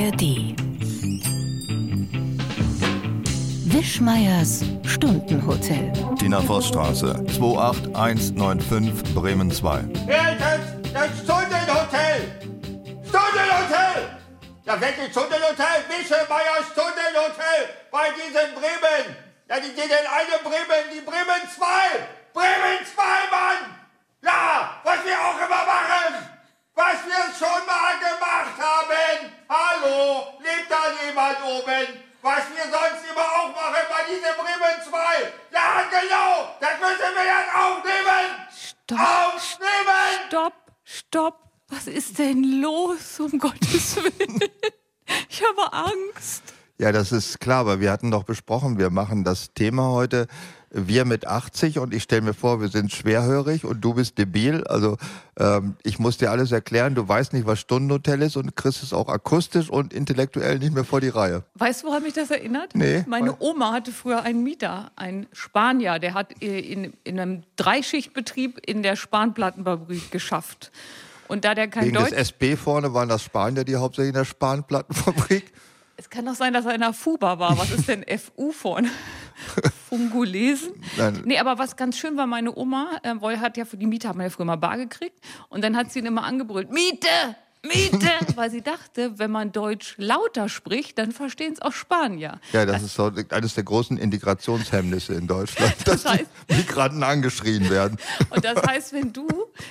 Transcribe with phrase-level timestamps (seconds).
[0.00, 0.56] ARD.
[3.66, 5.92] Wischmeiers Stundenhotel.
[6.18, 9.82] Tina Vossstraße, 28195 Bremen 2.
[9.82, 10.60] Das,
[10.94, 12.16] das Stundenhotel!
[13.04, 14.16] Stundenhotel!
[14.64, 15.84] Ja, welches Stundenhotel?
[15.92, 17.60] Wischemeier Stundenhotel
[17.90, 19.04] bei diesem Bremen!
[19.50, 21.66] Ja, die sind in einem Bremen, die Bremen 2!
[22.32, 23.76] Bremen 2, Mann!
[24.22, 26.29] Ja, was wir auch immer machen!
[26.80, 29.30] Was wir schon mal gemacht haben!
[29.50, 32.00] Hallo, lebt da jemand oben?
[32.22, 34.96] Was wir sonst immer auch machen bei diesem Bremen 2!
[35.52, 36.56] Ja, genau!
[36.58, 38.48] Das müssen wir jetzt aufnehmen!
[38.48, 38.98] Stopp.
[38.98, 40.28] Aufnehmen!
[40.28, 41.50] Stopp, stopp.
[41.68, 44.40] Was ist denn los, um Gottes Willen?
[45.28, 46.44] Ich habe Angst.
[46.78, 50.28] Ja, das ist klar, aber wir hatten doch besprochen, wir machen das Thema heute
[50.70, 54.64] wir mit 80 und ich stelle mir vor, wir sind schwerhörig und du bist debil.
[54.64, 54.96] Also
[55.38, 58.92] ähm, ich muss dir alles erklären, du weißt nicht, was Stundenhotel ist und kriegst es
[58.92, 61.42] auch akustisch und intellektuell nicht mehr vor die Reihe.
[61.54, 62.74] Weißt du, woran mich das erinnert?
[62.74, 63.04] Nee.
[63.08, 68.60] Meine Oma hatte früher einen Mieter, einen Spanier, der hat äh, in, in einem Dreischichtbetrieb
[68.64, 70.70] in der Spanplattenfabrik geschafft.
[71.26, 72.10] Und da der kein Wegen Deutsch...
[72.10, 75.52] des SB vorne waren das Spanier, die hauptsächlich in der Spanplattenfabrik.
[75.96, 77.58] Es kann doch sein, dass er in der FUBA war.
[77.58, 78.88] Was ist denn FU vorne?
[79.88, 80.72] Fungulesen?
[80.96, 81.22] Nein.
[81.24, 84.08] Nee, aber was ganz schön war, meine Oma, äh, weil hat ja für die Miete,
[84.08, 85.18] hat man ja früher mal bar gekriegt.
[85.48, 87.08] Und dann hat sie ihn immer angebrüllt, Miete!
[87.62, 88.08] Miete!
[88.36, 92.40] weil sie dachte, wenn man Deutsch lauter spricht, dann verstehen es auch Spanier.
[92.52, 97.98] Ja, das ist so eines der großen Integrationshemmnisse in Deutschland, dass heißt- Migranten angeschrien werden.
[98.30, 99.26] Und das heißt, wenn du,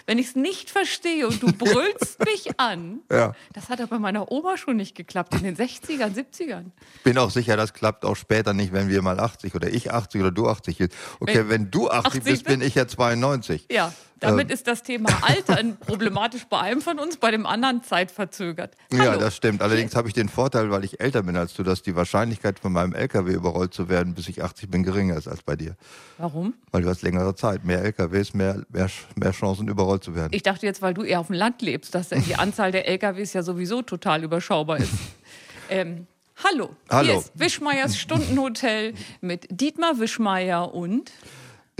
[0.06, 3.34] wenn ich es nicht verstehe und du brüllst mich an, Ja.
[3.54, 6.66] das hat aber bei meiner Oma schon nicht geklappt, in den 60ern, 70ern.
[7.04, 10.22] bin auch sicher, das klappt auch später nicht, wenn wir mal 80 oder ich 80
[10.22, 10.92] oder du 80 bist.
[11.20, 13.66] Okay, Wenn- wenn, du 80, 80 bist, bin ich ja 92.
[13.72, 14.54] Ja, damit Ähm.
[14.54, 18.76] ist das Thema Alter problematisch bei einem von uns, bei dem anderen zeitverzögert.
[18.92, 19.20] Ja, Hallo.
[19.20, 19.62] das stimmt.
[19.62, 22.72] Allerdings habe ich den Vorteil, weil ich älter bin als du, dass die Wahrscheinlichkeit von
[22.72, 25.76] meinem LKW überrollt zu werden, bis ich 80 bin, geringer ist als bei dir.
[26.18, 26.54] Warum?
[26.72, 30.30] Weil du hast längere Zeit, mehr LKWs, mehr, mehr, mehr Chancen, überrollt zu werden.
[30.34, 33.34] Ich dachte jetzt, weil du eher auf dem Land lebst, dass die Anzahl der LKWs
[33.34, 34.92] ja sowieso total überschaubar ist.
[35.70, 36.08] ähm,
[36.44, 36.76] hallo.
[36.90, 37.08] Hallo.
[37.08, 41.12] Hier ist Wischmeiers Stundenhotel mit Dietmar Wischmeier und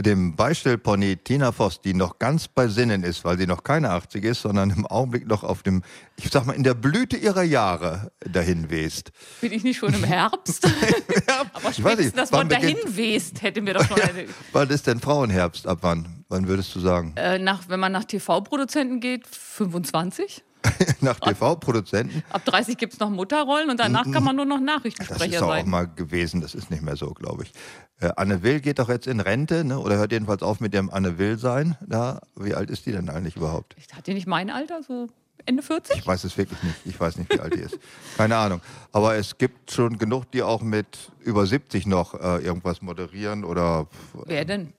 [0.00, 4.24] Dem Beistellpony Tina Voss, die noch ganz bei Sinnen ist, weil sie noch keine 80
[4.24, 5.82] ist, sondern im Augenblick noch auf dem,
[6.16, 9.12] ich sag mal, in der Blüte ihrer Jahre dahin west.
[9.42, 10.64] bin ich nicht schon im Herbst?
[11.26, 14.26] Aber Ich weiß spätestens nicht, das Wort dahin west, hätte mir doch schon eine.
[14.52, 15.66] Wann ist denn Frauenherbst?
[15.66, 16.24] Ab wann?
[16.30, 17.12] Wann würdest du sagen?
[17.16, 20.44] Äh, nach, wenn man nach TV-Produzenten geht, 25.
[21.00, 22.22] Nach TV-Produzenten?
[22.28, 25.40] Ab 30 gibt es noch Mutterrollen und danach kann man nur noch Das Nachrichtensprecher ist
[25.40, 25.68] doch auch sein.
[25.70, 27.52] mal gewesen, das ist nicht mehr so, glaube ich.
[28.00, 29.78] Äh, Anne Will geht doch jetzt in Rente, ne?
[29.78, 31.76] oder hört jedenfalls auf mit dem Anne Will sein.
[31.86, 33.76] Da, wie alt ist die denn eigentlich überhaupt?
[33.94, 35.08] Hat die nicht mein Alter, so
[35.46, 35.98] Ende 40?
[35.98, 36.76] Ich weiß es wirklich nicht.
[36.84, 37.78] Ich weiß nicht, wie alt die ist.
[38.16, 38.60] Keine Ahnung.
[38.92, 43.86] Aber es gibt schon genug, die auch mit über 70 noch äh, irgendwas moderieren oder
[44.26, 44.72] Wer denn?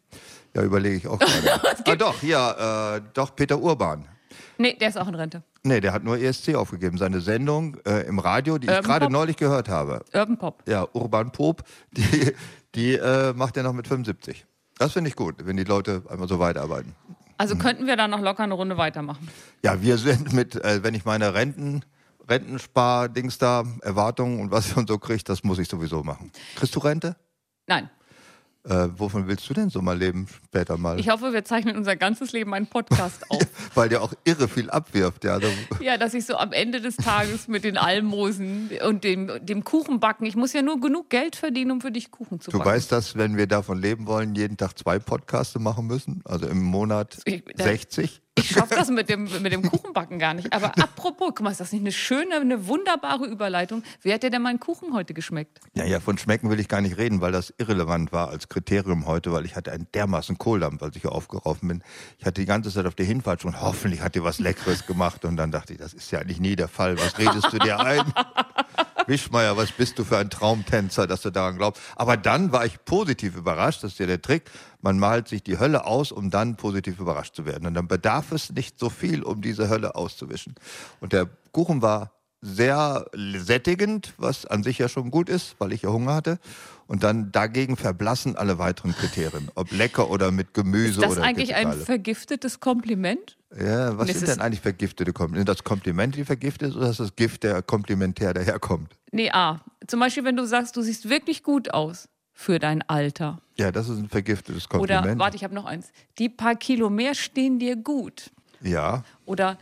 [0.55, 1.61] ja, überlege ich auch gerade.
[1.85, 4.07] ah, doch, ja, äh, doch, Peter Urban.
[4.57, 5.43] Nee, der ist auch in Rente.
[5.63, 6.97] Nee, der hat nur ESC aufgegeben.
[6.97, 9.11] Seine Sendung äh, im Radio, die ich Urban gerade Pop?
[9.11, 10.03] neulich gehört habe.
[10.13, 10.63] Urban Pop.
[10.67, 12.33] ja, Urban Pop, die,
[12.75, 14.45] die äh, macht er noch mit 75.
[14.77, 16.95] Das finde ich gut, wenn die Leute einmal so weiterarbeiten.
[17.37, 19.27] Also könnten wir da noch locker eine Runde weitermachen.
[19.63, 21.83] Ja, wir sind mit, äh, wenn ich meine Renten,
[22.29, 26.31] Rentenspar-Dings da, Erwartungen und was ich und so kriege, das muss ich sowieso machen.
[26.55, 27.15] Kriegst du Rente?
[27.67, 27.89] Nein.
[28.63, 30.99] Äh, wovon willst du denn so mal leben später mal?
[30.99, 33.41] Ich hoffe, wir zeichnen unser ganzes Leben einen Podcast auf.
[33.73, 35.23] Weil der auch irre viel abwirft.
[35.23, 35.39] Ja,
[35.81, 40.27] Ja, dass ich so am Ende des Tages mit den Almosen und dem, dem Kuchenbacken,
[40.27, 42.69] ich muss ja nur genug Geld verdienen, um für dich Kuchen zu du backen.
[42.69, 46.21] weißt, dass wenn wir davon leben wollen, jeden Tag zwei Podcasts machen müssen?
[46.25, 48.21] Also im Monat Ich- da- 60?
[48.35, 50.53] Ich schaffe das mit dem, mit dem Kuchenbacken gar nicht.
[50.53, 53.83] Aber apropos, guck mal, ist das nicht eine schöne, eine wunderbare Überleitung?
[54.01, 55.59] Wie hat dir denn mein Kuchen heute geschmeckt?
[55.73, 59.05] Ja, ja, von Schmecken will ich gar nicht reden, weil das irrelevant war als Kriterium
[59.05, 61.83] heute, weil ich hatte einen dermaßen Kohldampf, als ich hier aufgelaufen bin.
[62.19, 65.25] Ich hatte die ganze Zeit auf der Hinfahrt schon, hoffentlich hat dir was Leckeres gemacht.
[65.25, 66.97] Und dann dachte ich, das ist ja eigentlich nie der Fall.
[66.97, 68.13] Was redest du dir ein?
[69.07, 71.81] Wischmeier, was bist du für ein Traumtänzer, dass du daran glaubst?
[71.95, 74.49] Aber dann war ich positiv überrascht, das ist ja der Trick.
[74.81, 77.67] Man malt sich die Hölle aus, um dann positiv überrascht zu werden.
[77.67, 80.55] Und dann bedarf es nicht so viel, um diese Hölle auszuwischen.
[80.99, 82.11] Und der Kuchen war
[82.41, 86.39] sehr sättigend, was an sich ja schon gut ist, weil ich ja Hunger hatte.
[86.91, 89.49] Und dann dagegen verblassen alle weiteren Kriterien.
[89.55, 93.37] Ob lecker oder mit Gemüse Ist das oder eigentlich ein vergiftetes Kompliment?
[93.57, 95.39] Ja, was sind ist- denn eigentlich vergiftete Komplimente?
[95.51, 98.97] Sind das Komplimente, die vergiftet ist, oder ist das Gift, der komplementär daherkommt?
[99.13, 99.61] Nee, A.
[99.87, 103.39] Zum Beispiel, wenn du sagst, du siehst wirklich gut aus für dein Alter.
[103.57, 105.17] Ja, das ist ein vergiftetes Oder, Kompliment.
[105.21, 105.93] warte, ich habe noch eins.
[106.17, 108.31] Die paar Kilo mehr stehen dir gut.
[108.59, 109.57] Ja, Oder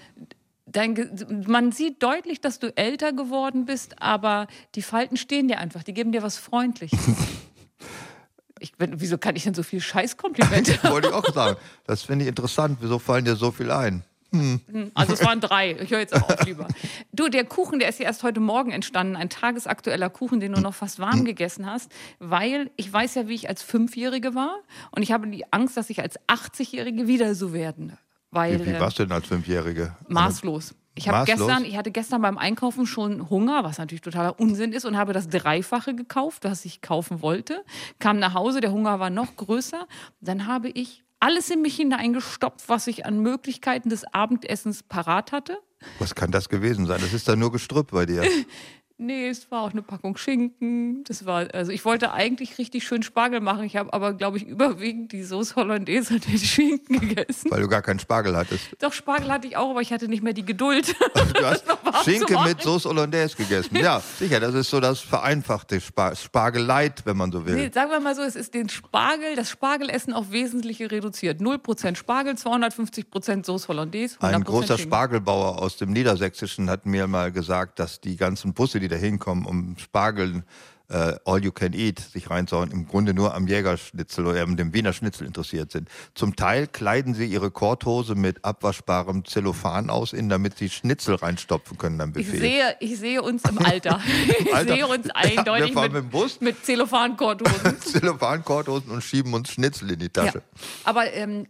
[0.72, 5.84] dein, man sieht deutlich, dass du älter geworden bist, aber die Falten stehen dir einfach,
[5.84, 7.00] die geben dir was Freundliches.
[8.62, 10.84] Ich wieso kann ich denn so viel Scheißkomplimente?
[10.92, 11.58] Wollte ich auch sagen.
[11.86, 12.80] Das finde ich interessant.
[12.82, 14.04] Wieso fallen dir so viel ein?
[14.94, 15.76] Also es waren drei.
[15.82, 16.68] Ich höre jetzt auch auf lieber.
[17.12, 19.16] Du, der Kuchen, der ist ja erst heute Morgen entstanden.
[19.16, 21.92] Ein tagesaktueller Kuchen, den du noch fast warm gegessen hast.
[22.20, 24.60] Weil ich weiß ja, wie ich als Fünfjährige war.
[24.92, 27.98] Und ich habe die Angst, dass ich als 80-Jährige wieder so werde.
[28.32, 29.96] Weil, Wie, wie äh, warst du denn als Fünfjährige?
[30.08, 30.76] Maßlos.
[30.96, 34.86] Ich habe gestern, ich hatte gestern beim Einkaufen schon Hunger, was natürlich totaler Unsinn ist,
[34.86, 37.64] und habe das Dreifache gekauft, was ich kaufen wollte.
[38.00, 39.88] Kam nach Hause, der Hunger war noch größer.
[40.20, 45.58] Dann habe ich alles in mich hineingestopft, was ich an Möglichkeiten des Abendessens parat hatte.
[46.00, 47.00] Was kann das gewesen sein?
[47.00, 48.24] Das ist dann nur Gestrüpp bei dir.
[49.02, 51.06] Nee, es war auch eine Packung Schinken.
[51.06, 53.64] Das war, also ich wollte eigentlich richtig schön Spargel machen.
[53.64, 57.50] Ich habe aber, glaube ich, überwiegend die Sauce Hollandaise und den Schinken gegessen.
[57.50, 58.76] weil du gar keinen Spargel hattest.
[58.80, 60.94] Doch, Spargel hatte ich auch, aber ich hatte nicht mehr die Geduld.
[61.34, 61.64] Du hast
[62.04, 63.76] Schinken mit Sauce Hollandaise gegessen.
[63.78, 67.56] Ja, sicher, das ist so das vereinfachte Spar Spargeleit, wenn man so will.
[67.56, 71.40] Nee, sagen wir mal so, es ist den Spargel, das Spargelessen auf Wesentliche reduziert.
[71.40, 74.84] 0% Spargel, 250% Sauce Hollandaise, 100% Ein großer Schinken.
[74.84, 79.46] Spargelbauer aus dem Niedersächsischen hat mir mal gesagt, dass die ganzen Busse, die da hinkommen,
[79.46, 80.44] um Spargel
[80.92, 84.74] äh, All You Can Eat sich reinzuhauen, im Grunde nur am Jägerschnitzel oder am dem
[84.74, 85.88] Wiener Schnitzel interessiert sind.
[86.16, 91.78] Zum Teil kleiden sie ihre Korthose mit abwaschbarem Zellophan aus, in, damit sie Schnitzel reinstopfen
[91.78, 92.40] können am Ich Buffet.
[92.40, 94.02] sehe, ich sehe uns im Alter.
[94.40, 94.74] Ich Alter.
[94.74, 96.42] sehe uns Ja, eindeutig wir fahren mit, mit dem Bus.
[96.42, 97.80] mit Zellophan-Korthosen.
[97.82, 100.10] Zellophan-Korthosen und schieben uns Schnitzel in die Ja.
[100.26, 100.42] Tasche.
[100.86, 101.46] Aber ähm,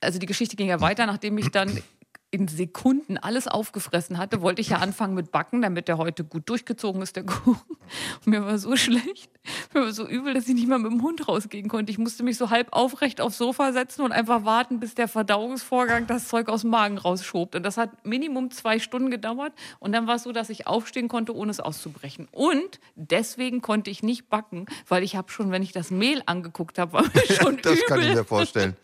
[0.00, 1.80] also die Geschichte ging ja weiter, nachdem ich dann
[2.34, 6.48] in Sekunden alles aufgefressen hatte, wollte ich ja anfangen mit Backen, damit der heute gut
[6.48, 7.60] durchgezogen ist, der Kuchen.
[8.24, 9.30] Und mir war so schlecht,
[9.72, 11.92] mir war so übel, dass ich nicht mal mit dem Hund rausgehen konnte.
[11.92, 16.06] Ich musste mich so halb aufrecht aufs Sofa setzen und einfach warten, bis der Verdauungsvorgang
[16.08, 17.54] das Zeug aus dem Magen rausschobt.
[17.54, 19.52] Und das hat Minimum zwei Stunden gedauert.
[19.78, 22.26] Und dann war es so, dass ich aufstehen konnte, ohne es auszubrechen.
[22.32, 26.78] Und deswegen konnte ich nicht backen, weil ich habe schon, wenn ich das Mehl angeguckt
[26.78, 27.84] habe, war mir schon Das übel.
[27.86, 28.76] kann ich mir vorstellen.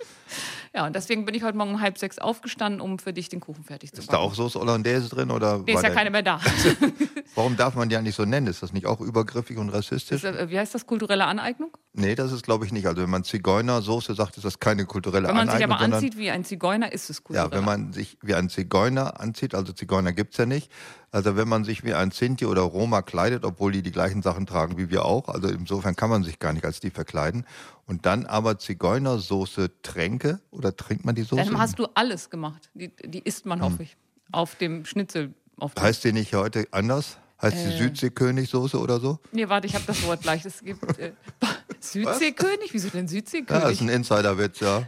[0.72, 3.40] Ja, und deswegen bin ich heute Morgen um halb sechs aufgestanden, um für dich den
[3.40, 5.32] Kuchen fertig zu Ist da auch Sauce Hollandaise drin?
[5.32, 6.40] Oder Nee, ist ja der- keine mehr da.
[7.34, 8.46] Warum darf man die eigentlich so nennen?
[8.46, 10.22] Ist das nicht auch übergriffig und rassistisch?
[10.22, 10.86] Ist, äh, Wie heißt das?
[10.86, 11.70] Kulturelle Aneignung?
[11.92, 12.86] Nee, das ist glaube ich nicht.
[12.86, 15.96] Also wenn man Zigeunersoße sagt, ist das keine kulturelle Wenn man sich Aneignung, aber sondern
[15.98, 17.50] anzieht wie ein Zigeuner, ist es kulturell.
[17.50, 20.70] ja, wenn man sich wie ein Zigeuner anzieht, also Zigeuner gibt's ja nicht.
[21.12, 24.46] Also wenn man sich wie ein Sinti oder Roma kleidet, obwohl die die gleichen Sachen
[24.46, 27.44] tragen wie wir auch, also insofern kann man sich gar nicht als die verkleiden.
[27.86, 31.42] Und dann aber Zigeunersoße Tränke oder trinkt man die Soße?
[31.44, 32.70] Dann hast du alles gemacht.
[32.74, 33.96] Die, die isst man, hoffe ich.
[34.30, 35.34] Auf dem Schnitzel.
[35.58, 37.18] Auf dem heißt die nicht heute anders?
[37.42, 37.70] Heißt Äh.
[37.70, 39.18] die Südseekönig-Soße oder so?
[39.32, 40.44] nee, warte, ich habe das Wort gleich.
[40.44, 41.12] Es gibt äh,
[41.80, 42.72] Südseekönig?
[42.72, 43.70] Wieso denn Ja, Südseekönig?
[43.72, 44.86] ist ein Insiderwitz, ja.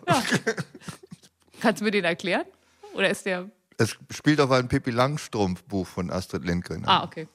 [1.60, 2.44] Kannst du mir den erklären?
[2.94, 3.48] Oder ist der.
[3.82, 6.84] Es spielt auf einem Pippi Langstrumpf-Buch von Astrid Lindgren.
[6.86, 7.26] Ah, okay.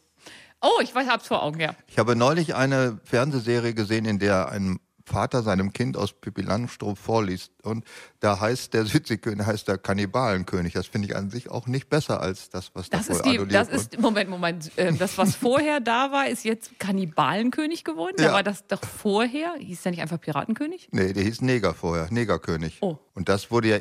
[0.62, 1.76] Oh, ich weiß, hab's vor Augen, ja.
[1.88, 7.00] Ich habe neulich eine Fernsehserie gesehen, in der ein Vater seinem Kind aus Pippi Langstrumpf
[7.00, 7.52] vorliest.
[7.64, 7.86] Und
[8.20, 10.74] da heißt der Südseekönig, heißt der Kannibalen-König.
[10.74, 13.46] Das finde ich an sich auch nicht besser als das, was da Das vorher ist
[13.50, 14.72] die, das ist, Moment, Moment.
[14.76, 18.16] Ähm, Das, was vorher da war, ist jetzt Kannibalen-König geworden.
[18.18, 18.34] Da Ja.
[18.34, 20.90] war das doch vorher, hieß der nicht einfach Piratenkönig?
[20.92, 22.78] Nee, der hieß Neger vorher, Negerkönig.
[22.82, 22.98] Oh.
[23.14, 23.78] Und das wurde ja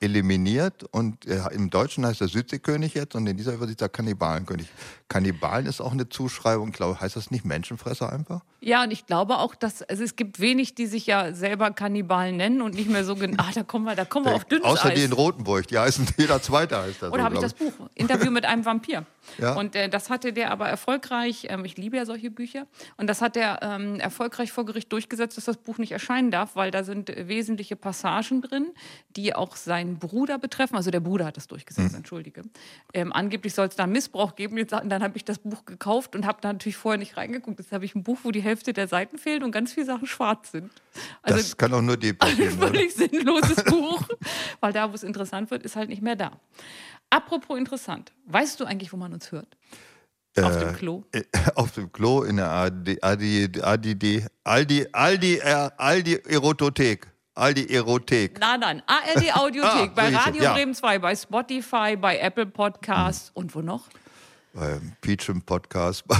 [0.00, 4.66] eliminiert und äh, im Deutschen heißt der Südseekönig jetzt und in dieser Übersicht der Kannibalen-König.
[5.08, 8.40] Kannibalen ist auch eine Zuschreibung, glaube heißt das nicht Menschenfresser einfach?
[8.60, 12.36] Ja, und ich glaube auch, dass also es gibt wenig, die sich ja selber Kannibalen
[12.36, 14.64] nennen und nicht mehr so gen- ah, da kommen wir, da kommen wir auf dünnes
[14.64, 14.94] Außer Eis.
[14.94, 17.10] die in Rotenburg, die heißen, jeder Zweite heißt das.
[17.12, 17.72] Oder so, habe ich das Buch?
[17.94, 19.04] Interview mit einem Vampir.
[19.38, 19.54] Ja.
[19.54, 23.20] Und äh, das hatte der aber erfolgreich, ähm, ich liebe ja solche Bücher, und das
[23.22, 26.82] hat er ähm, erfolgreich vor Gericht durchgesetzt, dass das Buch nicht erscheinen darf, weil da
[26.84, 28.68] sind äh, wesentliche Passagen drin,
[29.16, 30.76] die auch seinen Bruder betreffen.
[30.76, 32.42] Also der Bruder hat das durchgesetzt, entschuldige.
[32.94, 34.56] Ähm, angeblich soll es da Missbrauch geben.
[34.56, 37.58] Jetzt, dann habe ich das Buch gekauft und habe da natürlich vorher nicht reingeguckt.
[37.60, 40.06] Jetzt habe ich ein Buch, wo die Hälfte der Seiten fehlt und ganz viele Sachen
[40.06, 40.59] schwarz sind.
[41.22, 42.58] Also Das kann auch nur dir ein passieren.
[42.58, 42.66] oder?
[42.68, 44.02] völlig sinnloses Buch,
[44.60, 46.32] weil da, wo es interessant wird, ist halt nicht mehr da.
[47.10, 49.56] Apropos interessant, weißt du eigentlich, wo man uns hört?
[50.40, 51.04] Auf dem Klo.
[51.12, 51.24] Äh,
[51.56, 57.08] Auf dem Klo in der AD, AD, ADD, Aldi, Aldi, äh, Aldi Erotothek.
[57.34, 58.38] Aldi Erothek.
[58.38, 60.52] Nein, nein, ARD Audiothek, Ah, bei Radio ja.
[60.52, 63.88] Bremen 2, bei Spotify, bei Apple Podcasts und wo noch?
[64.52, 66.04] Beim Peachum Podcast.
[66.06, 66.16] Bei,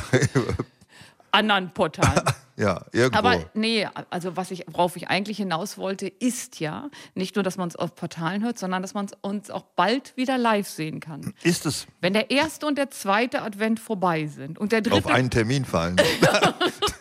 [1.32, 2.22] Anderen Portalen.
[2.60, 3.18] Ja, irgendwo.
[3.18, 7.56] Aber nee, also was ich, worauf ich eigentlich hinaus wollte, ist ja nicht nur, dass
[7.56, 11.00] man es auf Portalen hört, sondern dass man es uns auch bald wieder live sehen
[11.00, 11.32] kann.
[11.42, 15.08] ist es Wenn der erste und der zweite Advent vorbei sind und der auf dritte
[15.08, 15.96] einen Termin fallen,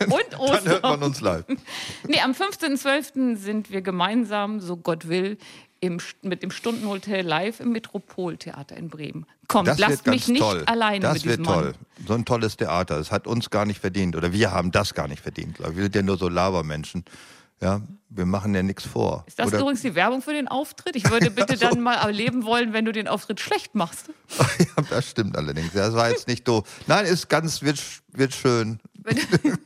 [0.00, 1.02] und dann hört man Ostern.
[1.02, 1.44] uns live.
[2.06, 3.36] Nee, am 15.12.
[3.36, 5.36] sind wir gemeinsam, so Gott will,
[5.80, 9.26] im, mit dem Stundenhotel live im Metropoltheater in Bremen.
[9.48, 10.62] Kommt, Das lasst wird mich nicht toll.
[10.66, 11.64] alleine Das mit wird diesem toll.
[11.64, 12.06] Mann.
[12.06, 12.98] So ein tolles Theater.
[12.98, 14.14] Das hat uns gar nicht verdient.
[14.14, 15.58] Oder wir haben das gar nicht verdient.
[15.58, 17.04] Wir sind ja nur so Labermenschen.
[17.62, 19.24] Ja, wir machen ja nichts vor.
[19.26, 20.96] Ist das Oder, übrigens die Werbung für den Auftritt?
[20.96, 24.10] Ich würde bitte dann mal erleben wollen, wenn du den Auftritt schlecht machst.
[24.58, 25.72] ja, das stimmt allerdings.
[25.72, 26.66] Das war jetzt nicht doof.
[26.86, 27.82] Nein, ist ganz, wird,
[28.12, 28.80] wird schön.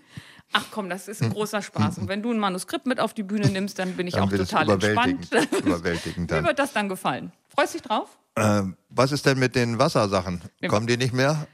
[0.57, 1.99] Ach komm, das ist ein großer Spaß.
[1.99, 4.31] Und wenn du ein Manuskript mit auf die Bühne nimmst, dann bin ich Dann auch
[4.31, 5.27] total entspannt.
[5.27, 5.67] überwältigend.
[5.67, 6.45] überwältigend Mir dann.
[6.47, 7.33] wird das dann gefallen.
[7.49, 8.17] Freust dich drauf?
[8.37, 10.41] Ähm, was ist denn mit den Wassersachen?
[10.69, 11.47] Kommen die nicht mehr?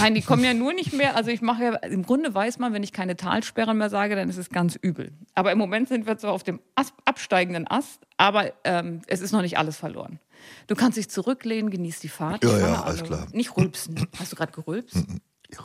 [0.00, 1.16] Nein, die kommen ja nur nicht mehr.
[1.16, 4.28] Also ich mache ja, im Grunde weiß man, wenn ich keine Talsperren mehr sage, dann
[4.30, 5.12] ist es ganz übel.
[5.34, 9.32] Aber im Moment sind wir zwar auf dem Ast, absteigenden Ast, aber ähm, es ist
[9.32, 10.20] noch nicht alles verloren.
[10.68, 12.44] Du kannst dich zurücklehnen, genieß die Fahrt.
[12.44, 13.26] Ja, ja, alles alle- klar.
[13.32, 14.06] Nicht rülpsen.
[14.18, 14.96] Hast du gerade gerülpst?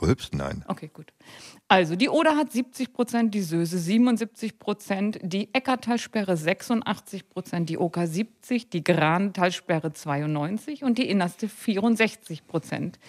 [0.01, 0.63] Rülpsen, nein.
[0.67, 1.11] Okay, gut.
[1.73, 7.79] Also die Oder hat 70 Prozent, die Söse 77 Prozent, die Eckertalsperre 86 Prozent, die
[7.79, 12.99] Oker 70, die Grantalsperre 92 und die Innerste 64 Prozent.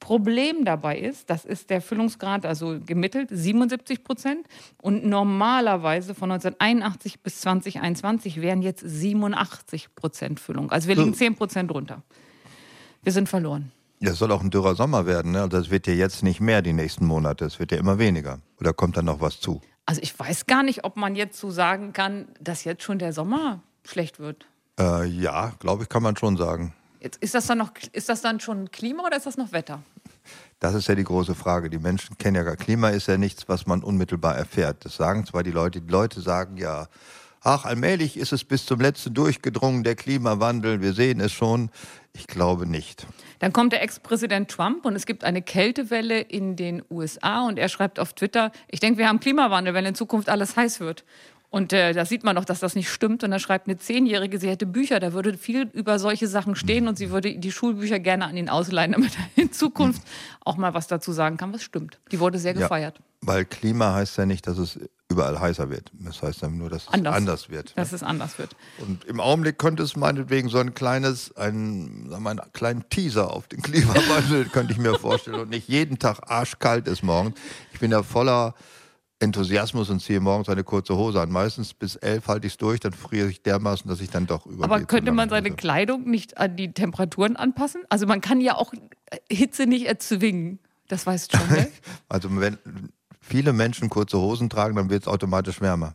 [0.00, 4.46] Problem dabei ist, das ist der Füllungsgrad, also gemittelt 77 Prozent
[4.82, 10.70] und normalerweise von 1981 bis 2021 wären jetzt 87 Prozent Füllung.
[10.70, 12.02] Also wir liegen 10 Prozent runter.
[13.02, 13.72] Wir sind verloren.
[14.02, 15.32] Ja, es soll auch ein dürrer Sommer werden.
[15.32, 15.42] Ne?
[15.42, 17.44] Also das wird ja jetzt nicht mehr die nächsten Monate.
[17.44, 18.40] Es wird ja immer weniger.
[18.58, 19.60] Oder kommt dann noch was zu?
[19.84, 23.12] Also ich weiß gar nicht, ob man jetzt so sagen kann, dass jetzt schon der
[23.12, 24.46] Sommer schlecht wird.
[24.78, 26.74] Äh, ja, glaube ich, kann man schon sagen.
[27.00, 29.82] Jetzt, ist, das dann noch, ist das dann schon Klima oder ist das noch Wetter?
[30.60, 31.68] Das ist ja die große Frage.
[31.68, 34.84] Die Menschen kennen ja gar Klima ist ja nichts, was man unmittelbar erfährt.
[34.84, 36.88] Das sagen zwar die Leute, die Leute sagen ja,
[37.42, 41.70] ach, allmählich ist es bis zum letzten durchgedrungen, der Klimawandel, wir sehen es schon.
[42.12, 43.06] Ich glaube nicht.
[43.40, 47.68] Dann kommt der Ex-Präsident Trump und es gibt eine Kältewelle in den USA und er
[47.68, 51.04] schreibt auf Twitter, ich denke, wir haben Klimawandel, wenn in Zukunft alles heiß wird.
[51.50, 53.24] Und äh, da sieht man doch, dass das nicht stimmt.
[53.24, 56.86] Und da schreibt eine Zehnjährige, sie hätte Bücher, da würde viel über solche Sachen stehen
[56.86, 60.00] und sie würde die Schulbücher gerne an ihn ausleihen, damit er in Zukunft
[60.44, 61.98] auch mal was dazu sagen kann, was stimmt.
[62.12, 63.00] Die wurde sehr Ja, gefeiert.
[63.22, 64.78] weil Klima heißt ja nicht, dass es
[65.08, 65.90] überall heißer wird.
[65.94, 67.16] Das heißt ja nur, dass es Anders.
[67.16, 67.72] anders, wird.
[67.76, 68.54] Dass es anders wird.
[68.78, 73.32] Und im Augenblick könnte es meinetwegen so ein kleines, ein, sagen wir einen kleinen Teaser
[73.32, 75.40] auf den Klimawandel, könnte ich mir vorstellen.
[75.40, 77.34] Und nicht jeden Tag arschkalt ist morgens.
[77.72, 78.54] Ich bin ja voller
[79.20, 81.30] Enthusiasmus und ziehe morgens eine kurze Hose an.
[81.30, 84.46] Meistens bis elf halte ich es durch, dann friere ich dermaßen, dass ich dann doch
[84.46, 84.64] über.
[84.64, 87.82] Aber könnte man seine Kleidung nicht an die Temperaturen anpassen?
[87.90, 88.72] Also man kann ja auch
[89.30, 90.58] Hitze nicht erzwingen.
[90.88, 91.68] Das weißt du schon, ne?
[92.08, 92.58] Also wenn
[93.20, 95.94] viele Menschen kurze Hosen tragen, dann wird es automatisch wärmer.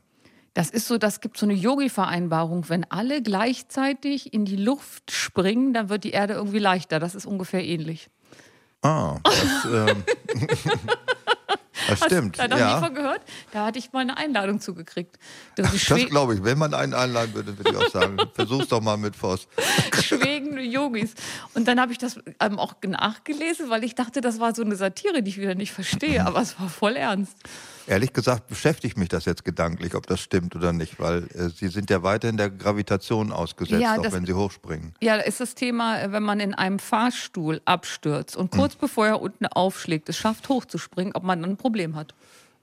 [0.53, 2.70] Das ist so, das gibt so eine Yogi-Vereinbarung.
[2.70, 7.00] Wenn alle gleichzeitig in die Luft springen, dann wird die Erde irgendwie leichter.
[7.00, 8.10] Das ist ungefähr ähnlich.
[8.82, 10.03] Ah, das, ähm,
[11.88, 12.38] das stimmt.
[12.38, 12.79] Hast du da noch nie ja.
[12.82, 13.22] von gehört?
[13.51, 15.17] Da hatte ich mal eine Einladung zugekriegt.
[15.55, 16.44] Das Das glaube ich.
[16.44, 19.48] Wenn man einen einladen würde, würde ich auch sagen, versuch's doch mal mit Voss.
[20.01, 21.13] schwebende Yogis.
[21.53, 24.75] Und dann habe ich das ähm, auch nachgelesen, weil ich dachte, das war so eine
[24.75, 26.25] Satire, die ich wieder nicht verstehe.
[26.25, 27.38] Aber es war voll ernst.
[27.88, 31.68] Ehrlich gesagt beschäftigt mich das jetzt gedanklich, ob das stimmt oder nicht, weil äh, sie
[31.68, 34.94] sind ja weiterhin der Gravitation ausgesetzt, Ja, auch das- wenn sie hochspringen.
[35.01, 38.60] Ja, ist das Thema, äh, wenn man in einem Fahrstuhl abstürzt und Hm.
[38.60, 42.15] kurz bevor er unten aufschlägt, es schafft hochzuspringen, ob man dann ein Problem hat.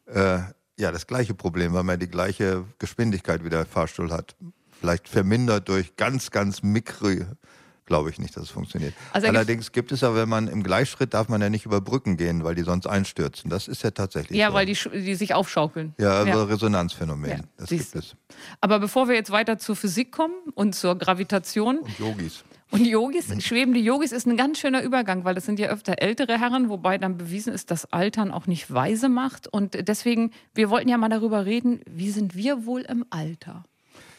[0.07, 0.41] Äh,
[0.79, 4.35] ja, das gleiche Problem, weil man die gleiche Geschwindigkeit wie der Fahrstuhl hat.
[4.81, 7.11] Vielleicht vermindert durch ganz, ganz mikro,
[7.93, 8.95] glaube ich nicht, dass es funktioniert.
[9.13, 12.17] Also Allerdings gibt es ja, wenn man im Gleichschritt darf man ja nicht über Brücken
[12.17, 13.51] gehen, weil die sonst einstürzen.
[13.51, 14.55] Das ist ja tatsächlich Ja, so.
[14.55, 15.93] weil die, die sich aufschaukeln.
[15.99, 17.31] ja, also Resonanzphänomen.
[17.31, 18.17] Ja, das siehst gibt es.
[18.63, 22.45] Aber bevor wir jetzt weiter zur Physik kommen und zur Gravitation Und Yogis.
[22.71, 26.41] und Yogis, schwebende Yogis ist ein ganz schöner Übergang, weil das sind ja öfter ältere
[26.41, 29.49] Herren, wobei dann bewiesen ist, dass Altern auch nicht weise macht.
[29.49, 33.65] Und deswegen, wir wollten ja mal darüber reden, wie sind wir wohl im Alter?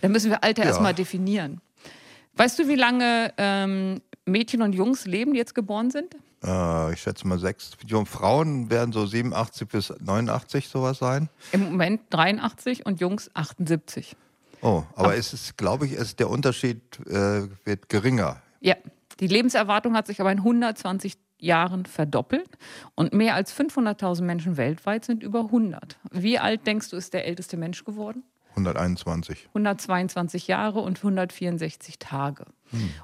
[0.01, 0.67] Da müssen wir Alter Ja.
[0.69, 1.59] erstmal definieren.
[2.35, 6.15] Weißt du, wie lange ähm, Mädchen und Jungs leben, die jetzt geboren sind?
[6.43, 7.71] Äh, ich schätze mal sechs.
[8.05, 11.29] Frauen werden so 87 bis 89 sowas sein.
[11.51, 14.15] Im Moment 83 und Jungs 78.
[14.61, 18.41] Oh, aber es ist, glaube ich, es, der Unterschied äh, wird geringer.
[18.61, 18.75] Ja,
[19.19, 22.49] die Lebenserwartung hat sich aber in 120 Jahren verdoppelt
[22.95, 25.97] und mehr als 500.000 Menschen weltweit sind über 100.
[26.11, 28.23] Wie alt denkst du, ist der älteste Mensch geworden?
[28.55, 29.48] 121.
[29.50, 32.45] 122 Jahre und 164 Tage.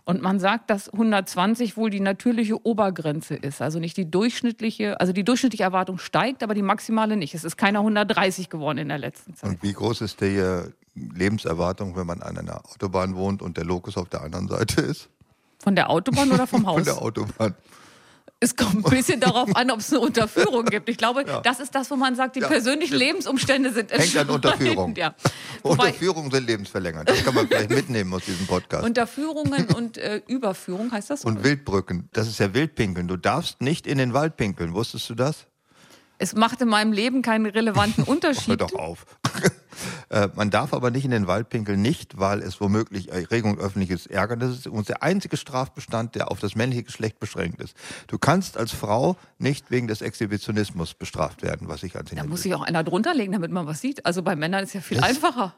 [0.03, 5.13] Und man sagt, dass 120 wohl die natürliche Obergrenze ist, also nicht die durchschnittliche, also
[5.13, 7.36] die durchschnittliche Erwartung steigt, aber die maximale nicht.
[7.36, 9.48] Es ist keiner 130 geworden in der letzten Zeit.
[9.48, 13.65] Und wie groß ist die äh, Lebenserwartung, wenn man an einer Autobahn wohnt und der
[13.65, 15.08] Lokus auf der anderen Seite ist?
[15.60, 16.84] Von der Autobahn oder vom Von Haus?
[16.86, 17.53] der Autobahn.
[18.41, 20.88] Es kommt ein bisschen darauf an, ob es eine Unterführung gibt.
[20.88, 22.96] Ich glaube, das ist das, wo man sagt, die Ja, persönlichen.
[22.96, 24.29] Lebensumstände sind Hängt an.
[24.29, 24.96] Unterführung.
[24.96, 25.13] Ja.
[25.62, 27.10] Unterführungen sind lebensverlängernd.
[27.10, 28.86] Das kann man vielleicht mitnehmen aus diesem Podcast.
[28.86, 31.22] Unterführungen und äh, Überführung heißt das?
[31.22, 31.27] so?
[31.27, 33.08] Und Wildbrücken, das ist ja Wildpinkeln.
[33.10, 34.74] Du darfst nicht in den Wald pinkeln.
[34.74, 35.48] Wusstest du das?
[36.19, 38.61] Es macht in meinem Leben keinen relevanten Hör Unterschied.
[38.61, 39.05] doch auf.
[40.09, 44.07] Äh, Man darf aber nicht in den Wald pinkeln, nicht weil es womöglich Erregung öffentliches
[44.07, 47.77] Ärgernis ist und der einzige Strafbestand, der auf das männliche Geschlecht beschränkt ist.
[48.07, 52.41] Du kannst als Frau nicht wegen des Exhibitionismus bestraft werden, was ich als Da muss
[52.41, 54.05] sich auch einer drunter legen, damit man was sieht.
[54.05, 55.53] Also bei Männern ist ja viel einfacher.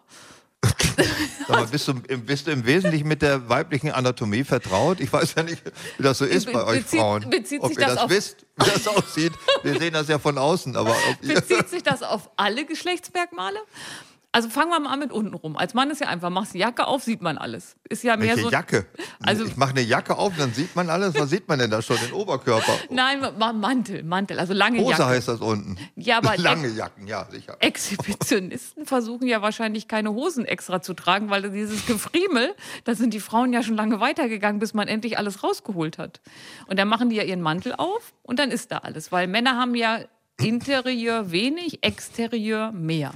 [1.48, 5.00] Mal, bist, du, im- bist du im Wesentlichen mit der weiblichen Anatomie vertraut?
[5.00, 5.62] Ich weiß ja nicht,
[5.98, 7.30] wie das so ist Be- bei euch bezieht- Frauen.
[7.30, 9.34] bezieht ob sich ihr das das wisst, wie das aussieht.
[9.64, 13.58] Wir sehen das ja von außen, aber Bezieht sich das auf alle Geschlechtsmerkmale?
[14.34, 15.58] Also fangen wir mal an mit unten rum.
[15.58, 17.76] Als Mann ist ja einfach, machst die Jacke auf, sieht man alles.
[17.90, 18.50] Ist ja mehr welche so.
[18.50, 18.86] Jacke?
[19.22, 21.16] Also- ich mache eine Jacke auf, dann sieht man alles.
[21.16, 21.98] Was sieht man denn da schon?
[21.98, 22.72] Den Oberkörper.
[22.90, 25.06] Nein, ma- Mantel, Mantel, also lange Hose Jacke.
[25.06, 25.78] heißt das unten.
[25.96, 27.58] Ja, aber Lange Jacken, ja, sicher.
[27.60, 33.20] Exhibitionisten versuchen ja wahrscheinlich keine Hosen extra zu tragen, weil dieses Gefriemel, da sind die
[33.20, 36.22] Frauen ja schon lange weitergegangen, bis man endlich alles rausgeholt hat.
[36.68, 39.58] Und dann machen die ja ihren Mantel auf und dann ist da alles, weil Männer
[39.58, 40.00] haben ja
[40.40, 43.12] Interieur wenig, Exterieur mehr.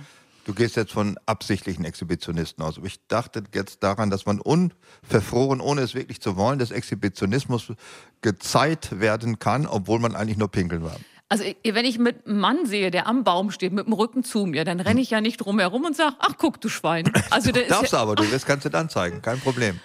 [0.46, 2.78] Du gehst jetzt von absichtlichen Exhibitionisten aus.
[2.78, 7.74] Aber ich dachte jetzt daran, dass man unverfroren, ohne es wirklich zu wollen, des Exhibitionismus
[8.22, 10.98] gezeigt werden kann, obwohl man eigentlich nur pinkeln war.
[11.30, 14.46] Also wenn ich mit einem Mann sehe, der am Baum steht, mit dem Rücken zu
[14.46, 17.12] mir, dann renne ich ja nicht drumherum und sage, ach guck, du Schwein.
[17.32, 19.80] Also ist Darfst du ja, aber, du, das kannst du dann zeigen, kein Problem.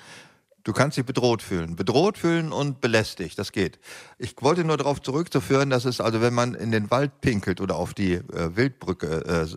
[0.63, 1.75] Du kannst dich bedroht fühlen.
[1.75, 3.79] Bedroht fühlen und belästigt, das geht.
[4.19, 7.77] Ich wollte nur darauf zurückzuführen, dass es also, wenn man in den Wald pinkelt oder
[7.77, 9.57] auf die äh, Wildbrücke äh,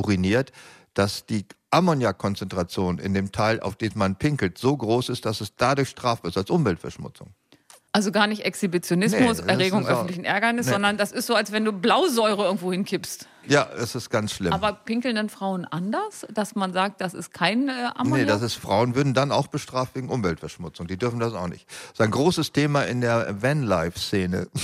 [0.00, 0.52] uriniert,
[0.94, 5.54] dass die Ammoniakkonzentration in dem Teil, auf den man pinkelt, so groß ist, dass es
[5.56, 7.28] dadurch strafbar ist als Umweltverschmutzung.
[7.92, 10.72] also gar nicht Exhibitionismus, Nee, Erregung öffentlichen Ärgernis, Nee.
[10.72, 13.26] sondern das ist so, als wenn du Blausäure irgendwo hinkippst.
[13.46, 14.52] Ja, es ist ganz schlimm.
[14.52, 18.26] Aber pinkeln dann Frauen anders, dass man sagt, das ist kein äh, Ammoniak?
[18.26, 20.86] Nee, das ist, Frauen würden dann auch bestraft wegen Umweltverschmutzung.
[20.88, 21.66] Die dürfen das auch nicht.
[21.68, 24.48] Das ist ein großes Thema in der Vanlife-Szene.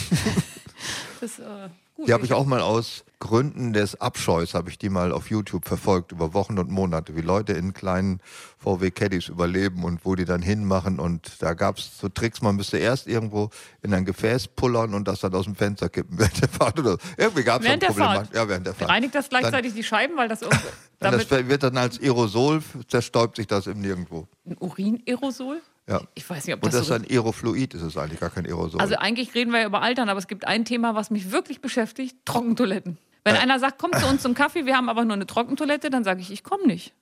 [1.20, 2.08] Das ist, äh, gut.
[2.08, 5.66] Die habe ich auch mal aus Gründen des Abscheus, habe ich die mal auf YouTube
[5.66, 8.20] verfolgt, über Wochen und Monate, wie Leute in kleinen
[8.58, 11.00] VW Caddies überleben und wo die dann hinmachen.
[11.00, 13.50] Und da gab es so Tricks, man müsste erst irgendwo
[13.82, 16.78] in ein Gefäß pullern und das dann aus dem Fenster kippen während der Fahrt.
[16.78, 16.98] Oder so.
[17.16, 18.34] Irgendwie gab es Während Fahrt?
[18.34, 18.90] Ja, während der Fahrt.
[18.90, 20.40] Reinigt das gleichzeitig die Scheiben, weil das
[20.98, 24.28] Dann, damit das wird dann als Aerosol, zerstäubt sich das im Nirgendwo.
[24.46, 25.60] ein Urinaerosol?
[25.88, 26.00] Ja.
[26.14, 28.30] Ich weiß nicht, ob Und das, das ist so ein Aerofluid, ist es eigentlich gar
[28.30, 28.80] kein Aerosol.
[28.80, 31.60] Also eigentlich reden wir ja über Altern, aber es gibt ein Thema, was mich wirklich
[31.60, 32.98] beschäftigt, Trockentoiletten.
[33.24, 36.04] Wenn einer sagt, komm zu uns zum Kaffee, wir haben aber nur eine Trockentoilette, dann
[36.04, 36.92] sage ich, ich komme nicht.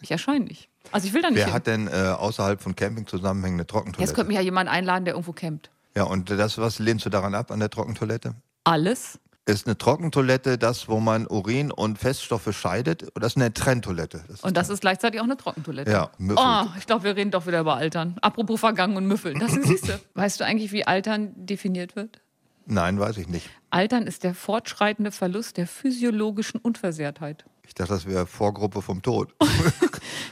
[0.00, 0.68] Ich erscheine nicht.
[0.92, 1.54] Also ich will da nicht Wer hin.
[1.54, 4.14] hat denn äh, außerhalb von Campingzusammenhängen eine Jetzt Trockentoilette?
[4.14, 5.70] könnte mich ja jemand einladen, der irgendwo campt.
[5.96, 8.34] Ja, und das, was lehnst du daran ab an der Trockentoilette?
[8.64, 9.18] Alles?
[9.48, 13.06] Ist eine Trockentoilette das, wo man Urin und Feststoffe scheidet?
[13.14, 14.24] Oder ist eine Trenntoilette?
[14.26, 15.88] Das ist Und das ist gleichzeitig auch eine Trockentoilette.
[15.88, 16.40] Ja, müffelt.
[16.44, 18.16] Oh, ich glaube, wir reden doch wieder über Altern.
[18.22, 19.38] Apropos vergangen und müffeln.
[19.38, 20.00] Das siehst du.
[20.14, 22.20] Weißt du eigentlich, wie Altern definiert wird?
[22.66, 23.48] Nein, weiß ich nicht.
[23.70, 27.44] Altern ist der fortschreitende Verlust der physiologischen Unversehrtheit.
[27.62, 29.32] Ich dachte, das wäre Vorgruppe vom Tod.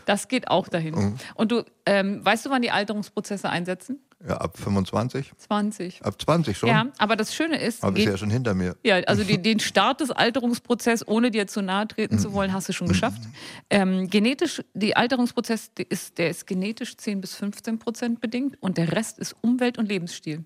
[0.06, 0.94] Das geht auch dahin.
[0.94, 1.14] Mhm.
[1.34, 4.00] Und du, ähm, weißt du, wann die Alterungsprozesse einsetzen?
[4.26, 5.32] Ja, ab 25?
[5.36, 6.02] 20.
[6.04, 6.68] Ab 20 schon?
[6.70, 8.74] Ja, aber das Schöne ist, Aber ist geht- ja schon hinter mir.
[8.82, 12.68] Ja, also die, den Start des Alterungsprozesses, ohne dir zu nahe treten zu wollen, hast
[12.68, 13.20] du schon geschafft.
[13.68, 18.78] Ähm, genetisch, die Alterungsprozess der ist, der ist genetisch 10 bis 15 Prozent bedingt und
[18.78, 20.44] der Rest ist Umwelt und Lebensstil.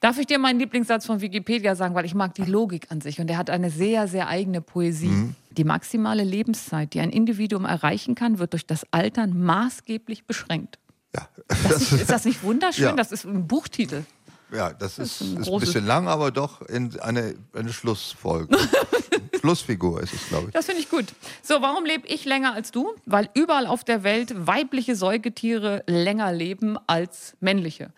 [0.00, 3.18] Darf ich dir meinen Lieblingssatz von Wikipedia sagen, weil ich mag die Logik an sich
[3.20, 5.32] und der hat eine sehr, sehr eigene Poesie.
[5.50, 10.78] Die maximale Lebenszeit, die ein Individuum erreichen kann, wird durch das Altern maßgeblich beschränkt.
[11.16, 11.28] Ja,
[11.68, 12.84] Das ist, ist das nicht wunderschön?
[12.84, 12.92] Ja.
[12.92, 14.04] Das ist ein Buchtitel.
[14.52, 18.56] ja das ist, ein ist ein bisschen lang, aber doch in eine, eine Schlussfolge.
[19.40, 20.52] Schlussfigur ist es, glaube ich.
[20.52, 21.06] Das finde ich gut.
[21.42, 22.94] So, warum lebe ich länger als du?
[23.04, 27.90] Weil überall auf der Welt weibliche Säugetiere länger leben als männliche.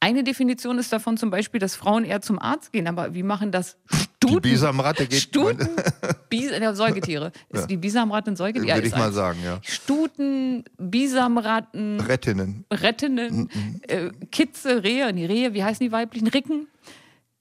[0.00, 2.86] Eine Definition ist davon zum Beispiel, dass Frauen eher zum Arzt gehen.
[2.86, 3.96] Aber wie machen das Die
[4.28, 4.42] Stuten?
[4.42, 5.20] Bisamratte geht.
[5.20, 5.68] Stuten,
[6.28, 7.32] Bis, äh, Säugetiere.
[7.48, 8.74] Ist die Bisamratte ein Säugetier?
[8.74, 9.14] Würde ist ich mal eins.
[9.14, 9.58] sagen, ja.
[9.62, 12.64] Stuten, Bisamratten, Rettinnen.
[12.70, 13.50] Rettinnen,
[13.88, 16.28] äh, Kitze, Rehe, die Rehe, wie heißen die weiblichen?
[16.28, 16.68] Ricken.